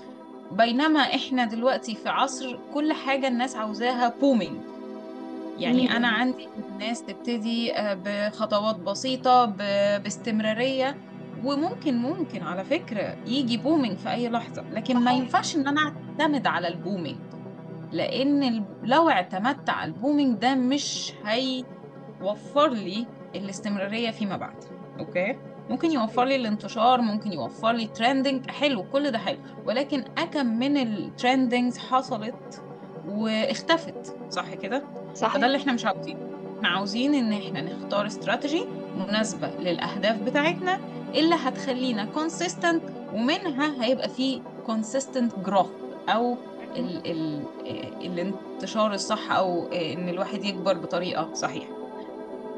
بينما 0.51 0.99
إحنا 0.99 1.45
دلوقتي 1.45 1.95
في 1.95 2.09
عصر 2.09 2.59
كل 2.73 2.93
حاجة 2.93 3.27
الناس 3.27 3.55
عاوزاها 3.55 4.13
booming 4.21 4.57
يعني 5.57 5.91
أنا 5.97 6.11
مية 6.11 6.17
عندي 6.17 6.47
الناس 6.71 7.03
تبتدي 7.03 7.73
آه، 7.73 7.97
بخطوات 8.05 8.75
بسيطة 8.75 9.45
ب- 9.45 10.03
باستمرارية. 10.03 10.95
وممكن 11.43 11.97
ممكن 11.97 12.43
على 12.43 12.63
فكرة 12.63 13.15
يجي 13.27 13.57
booming 13.57 13.97
في 13.97 14.11
أي 14.11 14.29
لحظة 14.29 14.63
لكن 14.73 14.95
ما 14.95 15.05
صحيح. 15.05 15.17
ينفعش 15.19 15.55
إن 15.55 15.67
أنا 15.67 15.81
أعتمد 15.81 16.47
على 16.47 16.67
ال 16.67 16.74
booming 16.74 17.17
لأن 17.91 18.65
لو 18.83 19.09
اعتمدت 19.09 19.69
على 19.69 19.91
ال 19.91 19.97
booming 19.97 20.37
ده 20.37 20.55
مش 20.55 21.13
هيوفر 21.25 22.69
لي 22.69 23.07
الاستمرارية 23.35 24.11
فيما 24.11 24.37
بعد 24.37 24.55
okay؟ 24.99 25.35
ممكن 25.69 25.91
يوفر 25.91 26.25
لي 26.25 26.35
الانتشار 26.35 27.01
ممكن 27.01 27.31
يوفر 27.33 27.71
لي 27.71 27.87
trending 27.87 28.49
حلو 28.51 28.83
كل 28.83 29.11
ده 29.11 29.17
حلو 29.17 29.37
ولكن 29.65 30.03
أكم 30.17 30.45
من 30.45 30.77
ال 30.77 30.87
trendings 30.87 31.77
حصلت 31.77 32.63
واختفت 33.07 34.15
صح 34.29 34.53
كده؟ 34.53 34.79
فده 34.79 35.13
صحيح 35.13 35.43
اللي 35.43 35.57
إحنا 35.57 35.73
مش 35.73 35.85
عاوزينه. 35.85 36.19
إحنا 36.57 36.67
عاوزين 36.69 37.15
إن 37.15 37.33
إحنا 37.33 37.61
نختار 37.61 38.05
استراتيجي 38.07 38.65
مناسبة 38.97 39.47
للأهداف 39.59 40.21
بتاعتنا 40.21 40.79
اللي 41.15 41.35
هتخلينا 41.35 42.07
consistent 42.15 42.91
ومنها 43.13 43.83
هيبقى 43.85 44.09
فيه 44.09 44.41
consistent 44.67 45.47
growth 45.49 46.09
أو 46.09 46.37
ال 46.75 47.11
ال 47.11 47.41
الانتشار 48.01 48.93
الصح 48.93 49.31
أو 49.31 49.67
إن 49.67 50.09
الواحد 50.09 50.43
يكبر 50.43 50.73
بطريقة 50.77 51.33
صحيحة. 51.33 51.71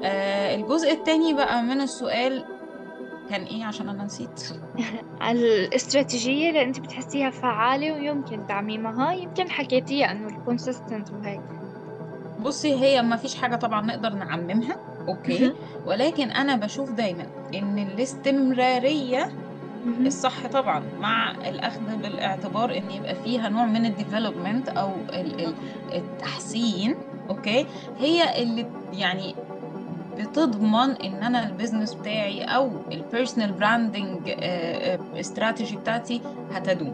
آه 0.04 0.56
الجزء 0.56 0.92
التاني 0.92 1.34
بقى 1.34 1.64
من 1.64 1.82
السؤال 1.82 2.46
كان 3.30 3.44
إيه 3.44 3.66
عشان 3.66 3.90
أنا 3.90 4.04
نسيت؟ 4.04 4.44
الاستراتيجية 5.32 6.50
اللي 6.50 6.64
أنت 6.64 6.80
بتحسيها 6.80 7.30
فعالة 7.30 7.94
ويمكن 7.94 8.48
تعميمها 8.48 9.12
يمكن 9.14 9.50
حكيتيها 9.50 10.12
إنه 10.12 10.28
ال 10.28 10.35
consistent 10.35 11.12
وهيك. 11.12 11.42
بصي 12.40 12.76
هي 12.76 13.02
ما 13.02 13.16
فيش 13.16 13.36
حاجة 13.36 13.56
طبعا 13.56 13.86
نقدر 13.86 14.10
نعممها 14.14 14.78
أوكي. 15.08 15.54
ولكن 15.86 16.32
أنا 16.32 16.56
بشوف 16.56 16.92
دايما 16.92 17.26
إن 17.56 17.80
الاستمرارية 17.80 19.32
مهم. 19.86 20.06
الصح 20.06 20.48
طبعا 20.48 20.84
مع 21.00 21.32
الأخذ 21.32 21.96
بالاعتبار 22.02 22.78
إن 22.78 22.92
يبقى 22.92 23.16
فيها 23.16 23.50
نوع 23.50 23.66
من 23.66 23.86
ال 23.86 23.93
development 23.93 24.70
ال- 24.70 25.54
التحسين 25.94 26.96
أوكي؟ 27.30 27.66
هي 28.00 28.44
اللي 28.44 28.66
يعني 28.94 29.36
بتضمن 30.18 30.92
إن 30.92 31.24
أنا 31.24 31.48
ال 31.48 31.53
business 31.53 31.94
بتاعي 31.94 32.44
أو 32.44 32.72
ال 32.92 32.98
personal 32.98 33.52
branding 33.52 34.30
strategy 35.20 35.76
بتاعتي 35.78 36.22
هتدوم. 36.52 36.94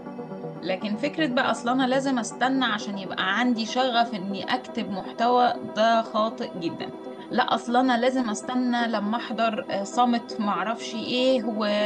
لكن 0.63 0.95
فكرة 0.95 1.27
بقى 1.27 1.51
أصلا 1.51 1.71
أنا 1.71 1.87
لازم 1.87 2.19
أستنى 2.19 2.65
عشان 2.65 2.97
يبقى 2.97 3.39
عندي 3.39 3.65
شغف 3.65 4.13
إني 4.15 4.55
أكتب 4.55 4.91
محتوى 4.91 5.53
ده 5.75 6.01
خاطئ 6.01 6.49
جدا. 6.59 6.89
لا 7.33 7.55
أصلا 7.55 7.79
أنا 7.79 7.97
لازم 7.97 8.29
أستنى 8.29 8.87
لما 8.87 9.17
أحضر 9.17 9.65
صامت 9.83 10.37
معرفش 10.39 10.93
إيه 10.95 11.43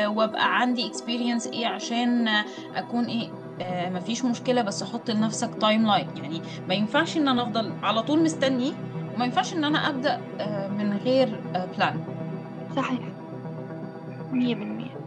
وأبقى 0.08 0.60
عندي 0.60 0.88
experience 0.88 1.48
إيه 1.48 1.68
عشان 1.68 2.28
آه، 2.28 2.46
أكون 2.76 3.06
إيه 3.06 3.30
آه 3.62 3.90
مفيش 3.90 4.26
مشكلة 4.26 4.62
بس 4.62 4.84
حط 4.84 5.12
لنفسك 5.12 5.50
timeline 5.62 6.08
يعني 6.18 6.42
ما 6.68 6.74
ينفعش 6.74 7.18
إن 7.18 7.28
أنا 7.28 7.44
أفضل 7.44 7.74
على 7.84 8.04
طول 8.04 8.24
مستني 8.24 8.74
وما 9.16 9.26
ينفعش 9.26 9.54
إن 9.54 9.64
أنا 9.64 9.90
أبدأ 9.90 10.22
آه، 10.40 10.68
من 10.68 10.98
غير 10.98 11.40
plan 11.78 12.00
صحيح. 12.76 13.00
مية 14.32 14.56
بالمية. 14.56 14.98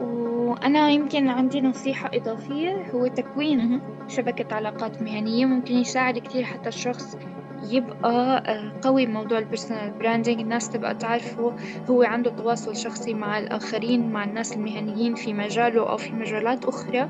وأنا 0.00 0.90
يمكن 0.90 1.28
عندي 1.28 1.60
نصيحة 1.60 2.10
إضافية 2.14 2.90
هو 2.94 3.06
تكوين 3.06 3.80
شبكة 4.08 4.54
علاقات 4.54 5.02
مهنية 5.02 5.46
ممكن 5.46 5.74
يساعد 5.74 6.18
كتير 6.18 6.44
حتى 6.44 6.68
الشخص 6.68 7.16
يبقى 7.62 8.42
آه، 8.46 8.72
قوي 8.82 9.06
بموضوع 9.06 9.38
ال 9.38 9.44
personal 9.44 9.90
branding 9.90 10.40
الناس 10.40 10.70
تبقى 10.70 10.94
تعرفه 10.94 11.56
هو 11.90 12.02
عنده 12.02 12.30
تواصل 12.30 12.76
شخصي 12.76 13.14
مع 13.14 13.38
الآخرين 13.38 14.12
مع 14.12 14.24
الناس 14.24 14.52
المهنيين 14.56 15.14
في 15.14 15.32
مجاله 15.34 15.90
أو 15.90 15.96
في 15.96 16.12
مجالات 16.12 16.64
أخرى. 16.64 17.08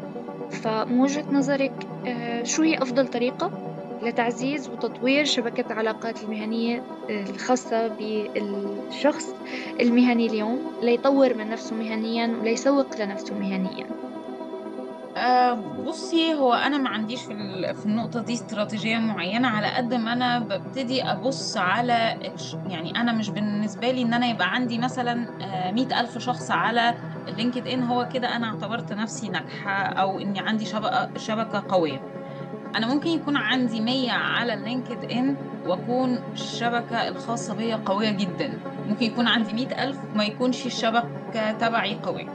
فمن 0.51 1.01
وجهة 1.01 1.25
نظرك 1.33 1.89
آه، 2.07 2.43
شو 2.43 2.63
هي 2.63 2.79
أفضل 2.79 3.09
طريقة 3.09 3.53
لتعزيز 4.03 4.69
وتطوير 4.69 5.25
شبكة 5.25 5.73
العلاقات 5.73 6.23
المهنية 6.23 6.87
آه، 7.11 7.31
الخاصة 7.31 7.89
بالشخص 7.89 9.35
المهني 9.81 10.27
اليوم 10.27 10.73
ليطور 10.83 11.35
من 11.35 11.49
نفسه 11.49 11.77
مهنيا 11.77 12.37
وليسوق 12.41 12.97
لنفسه 13.01 13.35
مهنيا؟ 13.35 14.10
آه 15.21 15.53
بصي 15.87 16.35
هو 16.35 16.53
أنا 16.55 16.79
ما 16.79 16.89
عنديش 16.89 17.23
في 17.23 17.33
ال- 17.33 17.75
في 17.75 17.87
النقطة 17.87 18.21
دي 18.23 18.33
استراتيجية 18.35 18.99
معينة 18.99 19.49
على 19.49 19.67
قد 19.67 19.95
ما 19.95 20.13
أنا 20.13 20.39
ببتدي 20.39 21.03
أبص 21.03 21.57
على 21.57 22.17
يعني 22.69 23.01
أنا 23.01 23.13
مش 23.13 23.31
بالنسبة 23.31 23.91
لي 23.91 24.03
إن 24.03 24.15
أنا 24.15 24.27
يبقى 24.27 24.51
عندي 24.55 24.79
مثلا 24.79 25.27
آه، 25.43 25.71
مئة 25.73 26.01
ألف 26.01 26.19
شخص 26.19 26.51
على 26.51 26.95
لينكد 27.37 27.69
ان 27.69 27.83
هو 27.83 28.09
كده 28.15 28.37
أنا 28.37 28.47
اعتبرت 28.47 28.93
نفسي 28.93 29.29
ناجحة 29.29 29.71
أو 29.83 30.19
إني 30.21 30.41
عندي 30.41 30.65
شبكه 30.65 31.09
شبكة 31.19 31.65
قوية. 31.69 32.01
أنا 32.77 32.87
ممكن 32.87 33.11
يكون 33.11 33.37
عندي 33.37 33.81
100 33.81 34.13
على 34.13 34.57
لينكد 34.57 35.13
ان 35.13 35.37
وأكون 35.67 36.19
الشبكة 36.33 37.09
الخاصة 37.09 37.55
بيا 37.55 37.77
قوية 37.87 38.11
جدا. 38.11 38.53
ممكن 38.89 39.05
يكون 39.07 39.27
عندي 39.29 39.53
100 39.53 39.85
ألف 39.85 39.99
وما 40.15 40.25
يكونش 40.25 40.67
الشبكة 40.67 41.53
تبعي 41.53 41.95
قوية. 42.03 42.29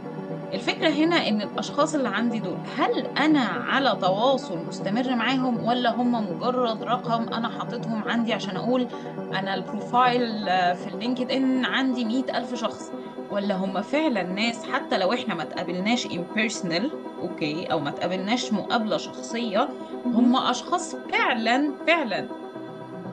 الفكرة 0.53 0.89
هنا 0.89 1.27
إن 1.27 1.41
الأشخاص 1.41 1.95
اللي 1.95 2.09
عندي 2.09 2.39
دول 2.39 2.57
هل 2.77 3.07
أنا 3.17 3.39
على 3.39 3.97
تواصل 4.01 4.57
مستمر 4.67 5.15
معاهم 5.15 5.65
ولا 5.65 5.95
هم 5.95 6.11
مجرد 6.31 6.83
رقم 6.83 7.33
أنا 7.33 7.49
حاططهم 7.49 8.03
عندي 8.03 8.33
عشان 8.33 8.57
أقول 8.57 8.87
أنا 9.33 9.53
ال 9.53 9.65
profile 9.65 10.45
في 10.75 10.87
اللينكد 10.93 11.31
إن 11.31 11.65
عندي 11.65 12.05
مئة 12.05 12.37
ألف 12.37 12.55
شخص؟ 12.55 12.91
ولا 13.31 13.55
هم 13.55 13.81
فعلا 13.81 14.23
ناس 14.23 14.63
حتى 14.65 14.97
لو 14.97 15.13
إحنا 15.13 15.35
ما 15.35 15.43
تقابلناش 15.43 16.07
in 16.07 16.19
personal 16.37 16.83
أوكي 17.21 17.65
أو 17.65 17.79
ما 17.79 17.91
تقابلناش 17.91 18.53
مقابلة 18.53 18.97
شخصية 18.97 19.69
هم 20.05 20.35
أشخاص 20.35 20.95
فعلا 20.95 21.71
فعلا. 21.87 22.27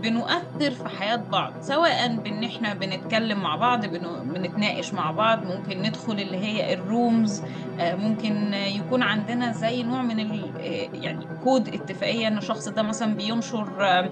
بنؤثر 0.02 0.70
في 0.70 0.88
حياة 0.88 1.16
بعض 1.16 1.52
سواء 1.60 2.16
بإن 2.16 2.44
إحنا 2.44 2.74
بنتكلم 2.74 3.38
مع 3.40 3.56
بعض 3.56 3.86
بن- 3.86 4.22
بنتناقش 4.34 4.94
مع 4.94 5.10
بعض 5.10 5.44
ممكن 5.44 5.82
ندخل 5.82 6.12
اللي 6.12 6.36
هي 6.36 6.74
ال 6.74 6.86
rooms 6.86 7.42
آه، 7.80 7.94
ممكن 7.94 8.54
يكون 8.54 9.02
عندنا 9.02 9.52
زي 9.52 9.82
نوع 9.82 10.02
من 10.02 10.20
ال- 10.20 10.52
آه، 10.56 10.96
يعني 11.02 11.26
كود 11.44 11.68
اتفاقية 11.68 12.28
إن 12.28 12.38
الشخص 12.38 12.68
ده 12.68 12.82
مثلا 12.82 13.14
بينشر 13.14 13.68
آه، 13.80 14.10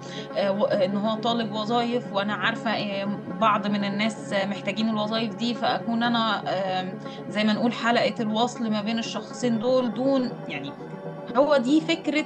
إن 0.85 0.96
هو 0.96 1.14
طالب 1.14 1.53
وظائف 1.53 2.12
وأنا 2.12 2.35
عارفة 2.35 3.05
بعض 3.40 3.66
من 3.66 3.85
الناس 3.85 4.33
محتاجين 4.33 4.88
الوظائف 4.88 5.35
دي 5.35 5.55
فأكون 5.55 6.03
أنا 6.03 6.42
آه، 6.48 6.92
زي 7.29 7.44
ما 7.44 7.53
نقول 7.53 7.72
حلقة 7.72 8.14
الوصل 8.20 8.70
ما 8.70 8.83
بين 8.83 8.98
الشخصين 8.98 9.59
دول 9.59 9.94
دون 9.94 10.31
يعني 10.48 10.72
هو 11.37 11.57
دي 11.57 11.81
فكرة 11.81 12.24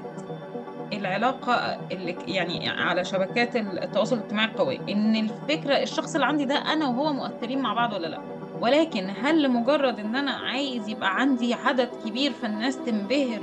العلاقة 1.08 1.78
اللي 1.92 2.16
يعني 2.26 2.68
على 2.68 3.04
شبكات 3.04 3.56
التواصل 3.56 4.16
الاجتماعي 4.16 4.48
القوية 4.48 4.78
إن 4.88 5.16
الفكرة 5.16 5.74
الشخص 5.82 6.14
اللي 6.14 6.26
عندي 6.26 6.44
ده 6.44 6.54
أنا 6.54 6.88
وهو 6.88 7.12
مؤثرين 7.12 7.58
مع 7.60 7.74
بعض 7.74 7.92
ولا 7.92 8.06
لأ؟ 8.06 8.20
ولكن 8.60 9.10
هل 9.22 9.42
لمجرد 9.42 10.00
إن 10.00 10.16
أنا 10.16 10.30
عايز 10.30 10.88
يبقى 10.88 11.16
عندي 11.20 11.54
عدد 11.54 11.88
كبير 12.06 12.32
فالناس 12.32 12.78
تنبهر 12.86 13.40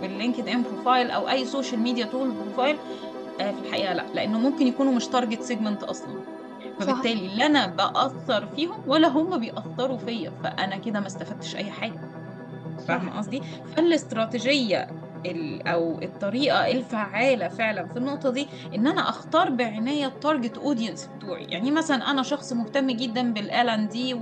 باللينكد 0.00 0.48
إن 0.48 0.62
profile 0.62 1.10
أو 1.10 1.28
أي 1.28 1.44
social 1.44 1.80
media 1.80 2.04
tool 2.06 2.30
profile؟ 2.30 2.76
آه، 3.40 3.50
في 3.52 3.58
الحقيقة 3.66 3.94
لأ 3.94 4.04
لأنه 4.14 4.38
ممكن 4.38 4.66
يكونوا 4.66 4.92
مش 4.92 5.06
target 5.06 5.42
segment 5.42 5.82
أصلا. 5.82 6.14
فبالتالي 6.80 7.28
لا 7.36 7.46
أنا 7.46 7.66
بأثر 7.66 8.46
فيهم 8.56 8.82
ولا 8.86 9.08
هم 9.08 9.38
بيأثروا 9.38 9.98
فيا 9.98 10.32
فأنا 10.42 10.76
كده 10.76 11.00
ما 11.00 11.06
استفدتش 11.06 11.56
أي 11.56 11.70
حاجة. 11.70 12.00
فاهمة 12.88 13.18
قصدي؟ 13.18 13.42
فالاستراتيجية 13.76 14.82
ال- 14.82 15.01
أو 15.66 15.98
الطريقة 16.02 16.70
الفعالة 16.70 17.48
فعلا 17.48 17.86
في 17.86 17.96
النقطة 17.96 18.30
دي 18.30 18.48
إن 18.74 18.86
أنا 18.86 19.08
أختار 19.08 19.50
بعناية 19.50 20.06
ال 20.06 20.13
target 20.13 20.58
audience 20.58 21.10
بتوعي. 21.16 21.44
يعني 21.44 21.70
مثلا 21.70 22.10
أنا 22.10 22.22
شخص 22.22 22.52
مهتم 22.52 22.86
جدا 22.90 23.32
بال 23.32 23.56
L 23.56 23.68
and 23.68 23.88
D 23.88 24.14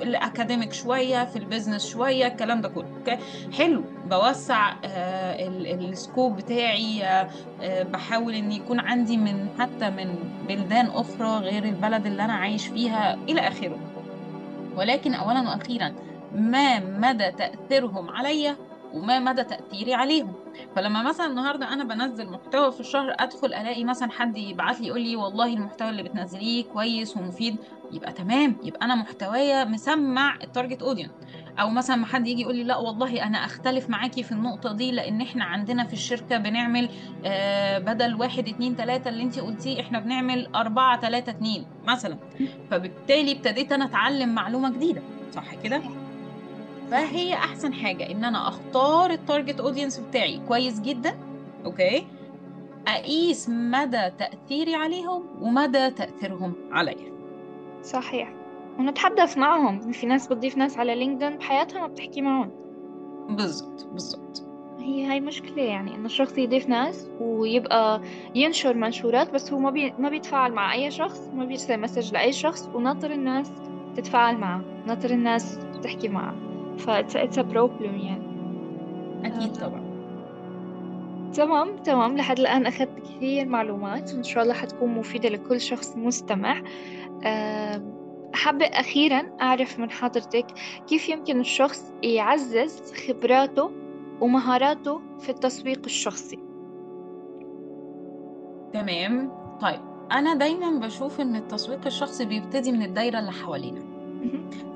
وال 0.00 0.14
academic 0.14 0.72
شوية 0.72 1.24
في 1.24 1.36
ال 1.38 1.43
business 1.43 1.86
شوية 1.88 2.26
الكلام 2.26 2.60
ده 2.60 2.68
كله 2.68 2.86
أوكي؟ 2.98 3.18
حلو. 3.52 3.84
بوسع 4.10 4.72
آه، 4.84 5.46
ال- 5.48 5.88
ال 5.90 5.98
scope 5.98 6.36
بتاعي 6.36 7.04
آه، 7.04 7.28
بحاول 7.82 8.34
إن 8.34 8.52
يكون 8.52 8.80
عندي 8.80 9.16
من 9.16 9.48
حتى 9.58 9.90
من 9.90 10.14
بلدان 10.48 10.86
أخرى 10.86 11.38
غير 11.38 11.64
البلد 11.64 12.06
اللي 12.06 12.24
أنا 12.24 12.32
عايش 12.32 12.66
فيها 12.66 13.14
إلى 13.28 13.40
آخره. 13.48 13.78
ولكن 14.76 15.14
اولا 15.14 15.40
وأخيرا 15.40 15.92
ما 16.34 16.78
مدى 16.80 17.30
تأثيرهم 17.30 18.10
عليا؟ 18.10 18.56
وما 18.96 19.18
مدى 19.18 19.44
تأثيري 19.44 19.94
عليهم. 19.94 20.32
فلما 20.76 21.02
مثلا 21.02 21.26
النهارده 21.26 21.72
أنا 21.72 21.84
بنزل 21.84 22.30
محتوى 22.30 22.72
في 22.72 22.80
الشهر 22.80 23.14
أدخل 23.18 23.46
ألاقي 23.46 23.84
مثلا 23.84 24.10
حد 24.10 24.36
يبعت 24.36 24.80
لي 24.80 24.86
يقول 24.86 25.00
لي 25.00 25.16
والله 25.16 25.46
المحتوى 25.54 25.88
اللي 25.90 26.02
بتنزليه 26.02 26.64
كويس 26.64 27.16
ومفيد 27.16 27.56
يبقى 27.92 28.12
تمام 28.12 28.56
يبقى 28.62 28.84
أنا 28.86 28.94
محتوايا 28.94 29.64
مسمع 29.64 30.38
ال 30.42 30.48
target 30.48 30.82
audience 30.82 31.10
أو 31.60 31.70
مثلا 31.70 31.96
ما 31.96 32.06
حد 32.06 32.26
يجي 32.26 32.42
يقول 32.42 32.56
لي 32.56 32.64
لا 32.64 32.76
والله 32.76 33.22
أنا 33.26 33.44
أختلف 33.44 33.90
معاكي 33.90 34.22
في 34.22 34.32
النقطة 34.32 34.72
دي 34.72 34.92
لأن 34.92 35.20
إحنا 35.20 35.44
عندنا 35.44 35.84
في 35.84 35.92
الشركة 35.92 36.36
بنعمل 36.38 36.88
آه 37.24 37.78
بدل 37.78 38.14
واحد 38.14 38.48
اتنين 38.48 38.76
تلاتة 38.76 39.08
اللي 39.08 39.22
انت 39.22 39.38
قلتيه 39.38 39.80
إحنا 39.80 39.98
بنعمل 40.00 40.48
أربعة 40.54 41.00
تلاتة 41.00 41.30
اتنين 41.30 41.66
مثلا. 41.84 42.16
فبالتالي 42.70 43.32
ابتديت 43.32 43.72
أنا 43.72 43.84
أتعلم 43.84 44.28
معلومة 44.34 44.70
جديدة. 44.70 45.02
صح 45.32 45.54
كده؟ 45.54 45.80
فهي 46.90 47.34
أحسن 47.34 47.72
حاجة 47.72 48.10
إن 48.10 48.24
أنا 48.24 48.48
أختار 48.48 49.10
ال 49.10 49.17
target 49.17 49.60
audience 49.60 49.98
بتاعي 49.98 50.40
كويس 50.48 50.80
جدا 50.80 51.18
أوكي؟ 51.64 52.06
أقيس 52.88 53.48
مدى 53.48 54.10
تأثيري 54.18 54.74
عليهم 54.74 55.22
ومدى 55.40 55.90
تأثيرهم 55.90 56.54
عليا. 56.70 57.12
صحيح. 57.82 58.32
ونتحدث 58.78 59.38
معهم. 59.38 59.92
في 59.92 60.06
ناس 60.06 60.26
بتضيف 60.26 60.56
ناس 60.56 60.78
على 60.78 60.94
لينكدين 60.94 61.36
بحياتها 61.36 61.80
ما 61.80 61.86
بتحكي 61.86 62.20
معهم. 62.20 62.50
بالظبط 63.28 63.86
بالظبط. 63.92 64.46
هي 64.78 65.04
هاي 65.06 65.20
مشكلة 65.20 65.62
يعني 65.62 65.94
إنه 65.94 66.06
الشخص 66.06 66.38
يضيف 66.38 66.68
ناس 66.68 67.08
ويبقى 67.20 68.00
ينشر 68.34 68.74
منشورات 68.74 69.30
بس 69.34 69.52
هو 69.52 69.58
ما 69.58 69.70
بي... 69.70 69.94
ما 69.98 70.08
بيتفاعل 70.08 70.52
مع 70.52 70.72
أي 70.74 70.90
شخص 70.90 71.30
ما 71.34 71.44
بيرسل 71.44 71.80
message 71.80 72.12
لأي 72.12 72.32
شخص 72.32 72.70
وناطر 72.74 73.10
الناس 73.12 73.52
تتفاعل 73.96 74.38
معه 74.38 74.64
ناطر 74.86 75.10
الناس 75.10 75.58
تحكي 75.82 76.08
معه. 76.08 76.45
ف 76.78 76.90
it's, 76.90 77.36
a 77.38 77.44
problem 77.54 77.82
يعني. 77.82 78.26
أكيد 79.24 79.56
آه. 79.56 79.60
طبعا. 79.60 79.86
تمام 81.34 81.76
تمام. 81.76 82.16
لحد 82.16 82.38
الآن 82.38 82.66
أخذت 82.66 82.98
كثير 83.00 83.48
معلومات 83.48 84.14
وإن 84.14 84.22
شاء 84.22 84.42
الله 84.42 84.54
حتكون 84.54 84.94
مفيدة 84.94 85.28
لكل 85.28 85.60
شخص 85.60 85.96
مستمع. 85.96 86.62
حابة 88.34 88.66
أخيرا 88.66 89.22
أعرف 89.40 89.78
من 89.78 89.90
حضرتك 89.90 90.46
كيف 90.86 91.08
يمكن 91.08 91.40
الشخص 91.40 91.92
يعزز 92.02 92.92
خبراته 92.92 93.70
ومهاراته 94.20 95.00
في 95.18 95.28
التسويق 95.28 95.80
الشخصي؟ 95.84 96.38
تمام. 98.72 99.30
طيب 99.60 99.80
أنا 100.12 100.34
دايما 100.34 100.70
بشوف 100.86 101.20
إن 101.20 101.36
التسويق 101.36 101.86
الشخصي 101.86 102.24
بيبتدي 102.24 102.72
من 102.72 102.82
الدايرة 102.82 103.18
اللي 103.18 103.32
حوالينا. 103.32 103.95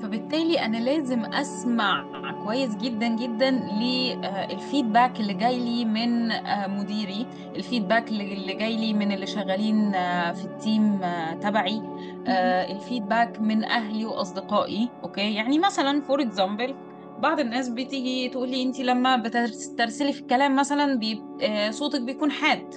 فبالتالي 0.01 0.59
أنا 0.65 0.77
لازم 0.77 1.25
أسمع 1.25 2.05
كويس 2.43 2.75
جدا 2.75 3.07
جدا 3.07 3.49
لل 3.51 3.85
feedback 3.85 5.19
اللي 5.19 5.33
جاي 5.33 5.59
لي 5.59 5.85
من 5.85 6.31
آه، 6.31 6.67
مديري 6.67 7.25
ال 7.55 7.61
feedback 7.61 8.09
اللي 8.09 8.53
جاي 8.53 8.77
لي 8.77 8.93
من 8.93 9.11
اللي 9.11 9.25
شغالين 9.27 9.95
آه، 9.95 10.31
في 10.31 10.45
ال 10.45 10.57
team 10.57 11.03
آه، 11.03 11.33
تبعي 11.33 11.81
آه، 12.27 12.71
ال 12.71 12.79
feedback 12.79 13.41
من 13.41 13.63
أهلي 13.63 14.05
وأصدقائي 14.05 14.89
أوكي؟ 15.03 15.33
يعني 15.33 15.59
مثلا 15.59 16.01
for 16.01 16.21
example 16.21 16.75
بعض 17.19 17.39
الناس 17.39 17.69
بتيجي 17.69 18.29
تقول 18.29 18.49
لي 18.49 18.63
انت 18.63 18.79
لما 18.79 19.15
بترسلي 19.17 20.13
في 20.13 20.21
الكلام 20.21 20.55
مثلا 20.55 20.95
بي... 20.97 21.23
آه، 21.41 21.71
صوتك 21.71 22.01
بيكون 22.01 22.31
حاد. 22.31 22.73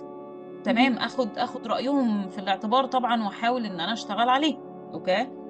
تمام؟ 0.65 0.97
أخد 0.99 1.39
أخد 1.39 1.67
رأيهم 1.67 2.29
في 2.29 2.39
الاعتبار 2.39 2.87
طبعا 2.87 3.23
وأحاول 3.25 3.67
إن 3.67 3.81
أنا 3.81 3.93
أشتغل 3.93 4.29
عليه 4.29 4.57
أوكي؟ 4.95 5.17
آه، 5.17 5.44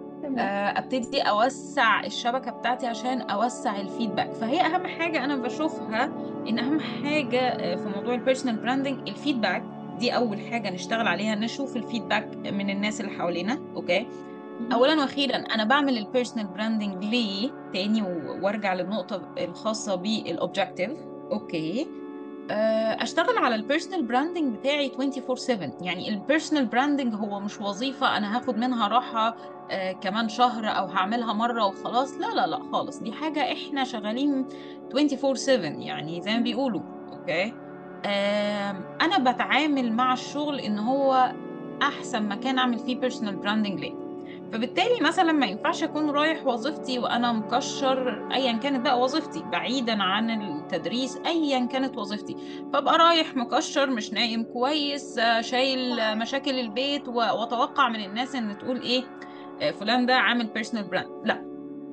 أبتدي 0.78 1.20
أوسع 1.20 2.04
الشبكة 2.04 2.50
بتاعتي 2.50 2.86
عشان 2.86 3.20
أوسع 3.20 3.80
ال 3.80 3.86
feedback 3.86 4.32
فهي 4.32 4.60
أهم 4.60 4.86
حاجة 4.86 5.24
أنا 5.24 5.36
بشوفها 5.36 6.04
إن 6.48 6.58
أهم 6.58 6.80
حاجة 6.80 7.40
آه، 7.40 7.76
في 7.76 7.88
موضوع 7.96 8.14
ال 8.14 8.19
personal 8.19 8.56
branding 8.56 9.08
ال 9.08 9.14
feedback 9.14 9.62
دي 9.98 10.16
أول 10.16 10.40
حاجة 10.40 10.70
نشتغل 10.70 11.08
عليها 11.08 11.34
نشوف 11.34 11.76
ال 11.76 11.83
feedback 11.83 12.36
من 12.36 12.70
الناس 12.70 13.00
اللي 13.00 13.12
حوالينا 13.12 13.58
أوكي. 13.76 14.06
اولا 14.72 14.94
وأخيرا 15.00 15.36
أنا 15.36 15.64
بعمل 15.64 15.98
ال 15.98 16.04
personal 16.04 16.46
branding 16.46 17.04
ليه 17.04 17.50
تاني 17.72 18.02
وأرجع 18.42 18.74
للنقطة 18.74 19.22
الخاصة 19.38 19.94
بال 19.94 20.12
objective 20.12 20.90
أوكي؟ 21.32 21.86
آه، 22.50 23.02
أشتغل 23.02 23.38
على 23.38 23.54
ال 23.54 23.60
personal 23.60 24.02
branding 24.02 24.56
بتاعي 24.56 24.88
24/7 24.88 25.82
يعني 25.82 26.08
ال 26.08 26.15
personal 26.15 26.66
branding 26.66 27.14
هو 27.14 27.40
مش 27.40 27.60
وظيفة 27.60 28.16
أنا 28.16 28.36
هاخد 28.36 28.58
منها 28.58 28.88
راحة 28.88 29.28
آه، 29.28 29.34
كمان 30.00 30.28
شهر 30.28 30.68
أو 30.68 30.86
هعملها 30.86 31.32
مرة 31.32 31.66
وخلاص. 31.66 32.14
لا 32.20 32.34
لا 32.34 32.46
لا 32.46 32.60
خالص. 32.72 32.98
دي 32.98 33.12
حاجة 33.12 33.52
إحنا 33.52 33.84
شغالين 33.84 34.46
24/7 34.90 35.48
يعني 35.48 36.20
زي 36.22 36.34
ما 36.34 36.40
بيقولوا 36.40 36.80
Okay؟ 37.12 37.52
أنا 39.00 39.18
بتعامل 39.32 39.92
مع 39.92 40.12
الشغل 40.12 40.60
إن 40.60 40.78
هو 40.78 41.32
أحسن 41.82 42.28
مكان 42.28 42.58
أعمل 42.58 42.78
فيه 42.78 42.96
personal 42.96 43.36
branding 43.36 43.80
ليه 43.80 44.04
فبالتالي 44.52 45.00
مثلا 45.00 45.32
ما 45.32 45.46
ينفعش 45.46 45.82
أكون 45.82 46.10
رايح 46.10 46.46
وظيفتي 46.46 46.98
وأنا 46.98 47.32
مكشر 47.32 48.28
ايا 48.34 48.52
كانت 48.52 48.84
بقى 48.84 49.00
وظيفتي 49.00 49.42
بعيدا 49.52 50.02
عن 50.02 50.30
التدريس 50.42 51.18
ايا 51.26 51.66
كانت 51.66 51.98
وظيفتي. 51.98 52.36
فأبقى 52.72 52.98
رايح 52.98 53.36
مكشر 53.36 53.90
مش 53.90 54.12
نايم 54.12 54.42
كويس 54.42 55.18
آه، 55.18 55.40
شايل 55.40 56.00
آه، 56.00 56.14
مشاكل 56.14 56.58
البيت 56.60 57.08
وأتوقع 57.08 57.88
من 57.88 58.04
الناس 58.04 58.34
إن 58.34 58.58
تقول 58.58 58.80
إيه؟ 58.80 59.00
آه، 59.02 59.04
فلان 59.60 60.06
ده 60.06 60.14
عامل 60.14 60.46
personal 60.46 60.84
brand 60.84 61.08
لا 61.24 61.44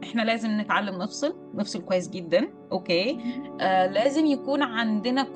إحنا 0.04 0.21
لازم 0.21 0.62
نتعلم 0.62 1.02
نفصل 1.02 1.36
نفصل 1.54 1.82
كويس 1.82 2.10
جدا. 2.10 2.47
okay. 2.71 3.19
آه 3.62 3.88
لازم 3.88 4.26
يكون 4.26 4.62
عندنا 4.63 5.28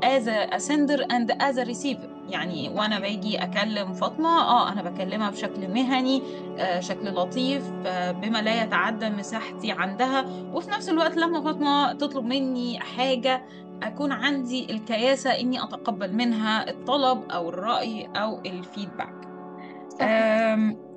as 0.00 0.26
a, 0.26 0.54
a 0.54 0.60
sender 0.60 1.00
and 1.10 1.30
as 1.42 1.56
a 1.56 1.64
receiver. 1.64 2.08
يعني 2.28 2.68
وأنا 2.68 2.98
باجي 3.00 3.42
أكلم 3.42 3.92
فاطمة 3.92 4.28
آه 4.28 4.72
أنا 4.72 4.90
بكلمها 4.90 5.30
بشكل 5.30 5.68
مهني 5.68 6.22
آه 6.58 6.80
شكل 6.80 7.14
لطيف 7.14 7.62
آه 7.86 8.10
بما 8.10 8.38
لا 8.42 8.62
يتعدى 8.62 9.10
مساحتي 9.10 9.72
عندها. 9.72 10.24
وفي 10.52 10.70
نفس 10.70 10.88
الوقت 10.88 11.16
لما 11.16 11.40
فاطمة 11.40 11.92
تطلب 11.92 12.24
مني 12.24 12.80
حاجة 12.80 13.42
أكون 13.82 14.12
عندي 14.12 14.70
الكياسة 14.70 15.30
إني 15.30 15.62
أتقبل 15.62 16.14
منها 16.14 16.70
الطلب 16.70 17.30
أو 17.30 17.48
الرأي 17.48 18.06
أو 18.16 18.40
الفيدباك 18.46 19.17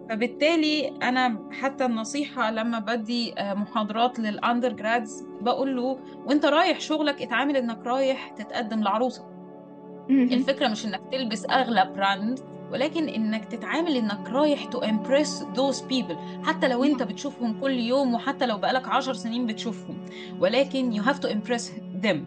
فبالتالي 0.09 0.87
أنا 1.03 1.39
حتى 1.51 1.85
النصيحة 1.85 2.51
لما 2.51 2.79
بدي 2.79 3.39
آه، 3.39 3.53
محاضرات 3.53 4.19
لل 4.19 4.71
undergrads 4.73 5.25
بقول 5.41 5.75
له 5.75 5.99
وأنت 6.25 6.45
رايح 6.45 6.79
شغلك 6.79 7.21
اتعامل 7.21 7.57
إنك 7.57 7.85
رايح 7.85 8.27
تتقدم 8.27 8.83
لعروسة. 8.83 9.25
الفكرة 10.33 10.67
مش 10.67 10.85
إنك 10.85 11.01
تلبس 11.11 11.45
أغلى 11.49 11.91
brand 11.95 12.39
ولكن 12.71 13.09
إنك 13.09 13.45
تتعامل 13.45 13.95
إنك 13.95 14.29
رايح 14.29 14.65
to 14.65 14.79
impress 14.79 15.43
those 15.43 15.81
people. 15.81 16.45
حتى 16.47 16.67
لو 16.67 16.83
أنت 16.83 17.03
بتشوفهم 17.03 17.61
كل 17.61 17.71
يوم 17.71 18.13
وحتى 18.13 18.45
لو 18.45 18.57
بقالك 18.57 18.87
عشر 18.87 19.13
سنين 19.13 19.45
بتشوفهم 19.45 19.97
ولكن 20.39 21.01
you 21.01 21.05
have 21.05 21.17
to 21.19 21.27
impress 21.29 21.63
them. 22.03 22.17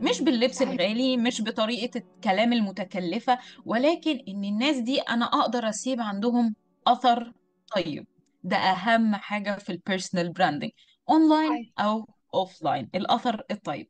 مش 0.00 0.20
باللبس 0.22 0.62
الغالي 0.62 1.16
مش 1.16 1.42
بطريقة 1.42 1.98
الكلام 1.98 2.52
المتكلفة 2.52 3.38
ولكن 3.64 4.22
إن 4.28 4.44
الناس 4.44 4.76
دي 4.76 5.00
أنا 5.00 5.24
أقدر 5.24 5.68
أسيب 5.68 6.00
عندهم 6.00 6.54
أثر. 6.86 7.32
طيب 7.76 8.06
ده 8.42 8.56
أهم 8.56 9.14
حاجة 9.14 9.58
في 9.58 9.72
ال 9.72 9.79
personal 9.79 10.32
branding 10.32 10.70
online 11.10 11.50
صحيح. 11.50 11.68
أو 11.78 12.08
offline 12.34 12.90
الأثر 12.94 13.42
الطيب. 13.50 13.88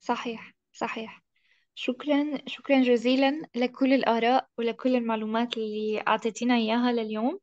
صحيح 0.00 0.52
صحيح. 0.72 1.22
شكرا 1.74 2.38
شكرا 2.46 2.82
جزيلا 2.82 3.42
لكل 3.54 3.92
الآراء 3.92 4.46
ولكل 4.58 4.96
المعلومات 4.96 5.56
اللي 5.56 6.02
أعطيتينا 6.08 6.54
إياها 6.54 6.92
لليوم. 6.92 7.38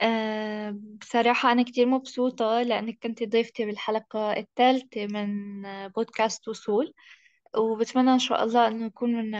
أه 0.00 0.78
بصراحة 1.00 1.52
أنا 1.52 1.62
كتير 1.62 1.86
مبسوطة 1.86 2.62
لأنك 2.62 2.98
كنت 3.02 3.22
ضيفتي 3.22 3.66
بالحلقة 3.66 4.32
الثالثة 4.32 5.06
من 5.06 5.64
آه، 5.66 5.86
بودكاست 5.86 6.48
وصول. 6.48 6.92
وبتمنى 7.58 8.12
إن 8.12 8.18
شاء 8.18 8.44
الله 8.44 8.68
إنه 8.68 8.86
نكون 8.86 9.12
من 9.12 9.34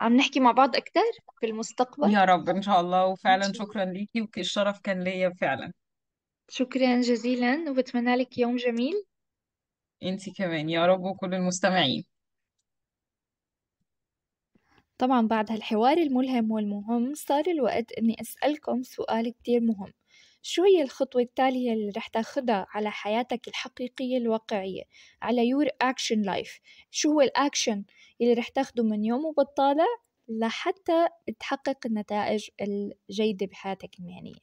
عم 0.00 0.16
نحكي 0.16 0.40
مع 0.40 0.52
بعض 0.52 0.76
أكثر 0.76 1.00
في 1.40 1.46
المستقبل. 1.46 2.14
يا 2.14 2.24
رب 2.24 2.48
إن 2.48 2.62
شاء 2.62 2.80
الله. 2.80 3.06
إن 3.06 3.12
وفعلا 3.12 3.42
شاء 3.42 3.50
الله. 3.50 3.64
شكرا 3.64 3.84
ليكي 3.84 4.28
والشرف 4.36 4.80
كان 4.80 5.02
ليا 5.04 5.30
فعلا. 5.40 5.72
شكرا 6.48 7.00
جزيلا 7.00 7.70
وبتمنى 7.70 8.16
لك 8.16 8.38
يوم 8.38 8.56
جميل. 8.56 9.04
انتي 10.02 10.30
كمان. 10.30 10.68
يا 10.68 10.86
رب 10.86 11.00
وكل 11.00 11.34
المستمعين. 11.34 12.04
طبعا 14.98 15.26
بعد 15.26 15.52
هالحوار 15.52 15.98
الملهم 15.98 16.50
والمهم 16.50 17.14
صار 17.14 17.44
الوقت 17.46 17.92
إني 17.92 18.16
أسألكم 18.20 18.82
سؤال 18.82 19.32
كتير 19.32 19.60
مهم. 19.60 19.92
شو 20.42 20.62
هي 20.64 20.82
الخطوة 20.82 21.22
التالية 21.22 21.72
اللي 21.72 21.92
رح 21.96 22.08
تاخدها 22.08 22.66
على 22.70 22.90
حياتك 22.90 23.48
الحقيقية 23.48 24.16
الواقعية 24.18 24.82
على 25.22 25.42
your 25.52 25.68
action 25.88 26.26
life 26.26 26.60
شو 26.90 27.12
هو 27.12 27.20
الأكشن 27.20 27.84
اللي 28.20 28.32
رح 28.32 28.48
تاخده 28.48 28.84
من 28.84 29.04
يوم 29.04 29.24
وبطالة 29.26 29.86
لحتى 30.28 31.08
تحقق 31.40 31.86
النتائج 31.86 32.48
الجيدة 32.60 33.46
بحياتك 33.46 33.98
المهنية 33.98 34.38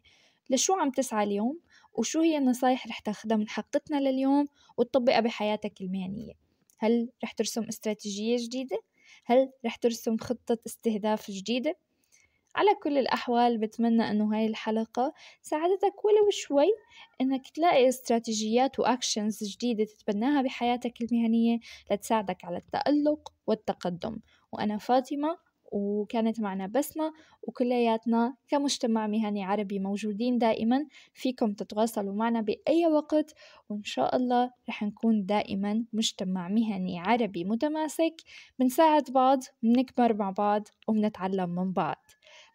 لشو 0.49 0.73
عم 0.73 0.91
تسعى 0.91 1.23
اليوم 1.23 1.59
وشو 1.93 2.21
هي 2.21 2.37
النصايح 2.37 2.87
رح 2.87 2.99
تاخدها 2.99 3.37
من 3.37 3.49
حلقتنا 3.49 3.97
لليوم 3.99 4.45
وتطبقها 4.77 5.19
بحياتك 5.19 5.81
المهنية 5.81 6.33
هل 6.77 7.09
رح 7.23 7.31
ترسم 7.31 7.63
استراتيجية 7.63 8.37
جديدة؟ 8.39 8.81
هل 9.25 9.51
رح 9.65 9.75
ترسم 9.75 10.17
خطة 10.17 10.57
استهداف 10.67 11.31
جديدة؟ 11.31 11.77
على 12.55 12.75
كل 12.83 12.97
الأحوال 12.97 13.57
بتمنى 13.57 14.11
أنه 14.11 14.35
هاي 14.35 14.47
الحلقة 14.47 15.13
ساعدتك 15.41 16.05
ولو 16.05 16.29
شوي 16.29 16.67
أنك 17.21 17.49
تلاقي 17.49 17.89
استراتيجيات 17.89 18.79
وأكشنز 18.79 19.43
جديدة 19.43 19.83
تتبناها 19.83 20.41
بحياتك 20.41 21.01
المهنية 21.01 21.59
لتساعدك 21.91 22.45
على 22.45 22.57
التألق 22.57 23.33
والتقدم. 23.47 24.19
وأنا 24.51 24.77
فاطمة 24.77 25.37
وكانت 25.71 26.39
معنا 26.39 26.67
بسمة 26.67 27.13
وكلياتنا 27.43 28.35
كمجتمع 28.47 29.07
مهني 29.07 29.43
عربي 29.43 29.79
موجودين 29.79 30.37
دائما 30.37 30.87
فيكم 31.13 31.53
تتواصلوا 31.53 32.13
معنا 32.13 32.41
بأي 32.41 32.87
وقت 32.87 33.33
وإن 33.69 33.83
شاء 33.83 34.15
الله 34.15 34.51
رح 34.69 34.83
نكون 34.83 35.25
دائما 35.25 35.85
مجتمع 35.93 36.47
مهني 36.47 36.99
عربي 36.99 37.43
متماسك 37.43 38.15
بنساعد 38.59 39.11
بعض 39.11 39.39
بنكبر 39.63 40.13
مع 40.13 40.29
بعض 40.29 40.67
وبنتعلم 40.87 41.49
من 41.49 41.71
بعض. 41.71 42.05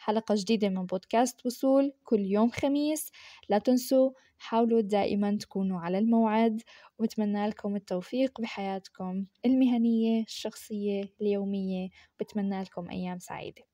حلقة 0.01 0.35
جديدة 0.39 0.69
من 0.69 0.87
بودكاست 0.87 1.47
وصول 1.47 1.93
كل 2.05 2.21
يوم 2.21 2.51
خميس. 2.51 3.11
لا 3.49 3.59
تنسوا 3.59 4.11
حاولوا 4.39 4.81
دائما 4.81 5.37
تكونوا 5.41 5.81
على 5.81 5.99
الموعد 5.99 6.63
وبتمنى 6.99 7.47
لكم 7.49 7.77
التوفيق 7.77 8.41
بحياتكم 8.41 9.27
المهنية 9.47 10.23
الشخصية 10.23 11.05
اليومية 11.21 11.89
بتمنى 12.21 12.63
لكم 12.63 12.91
أيام 12.91 13.19
سعيدة. 13.19 13.70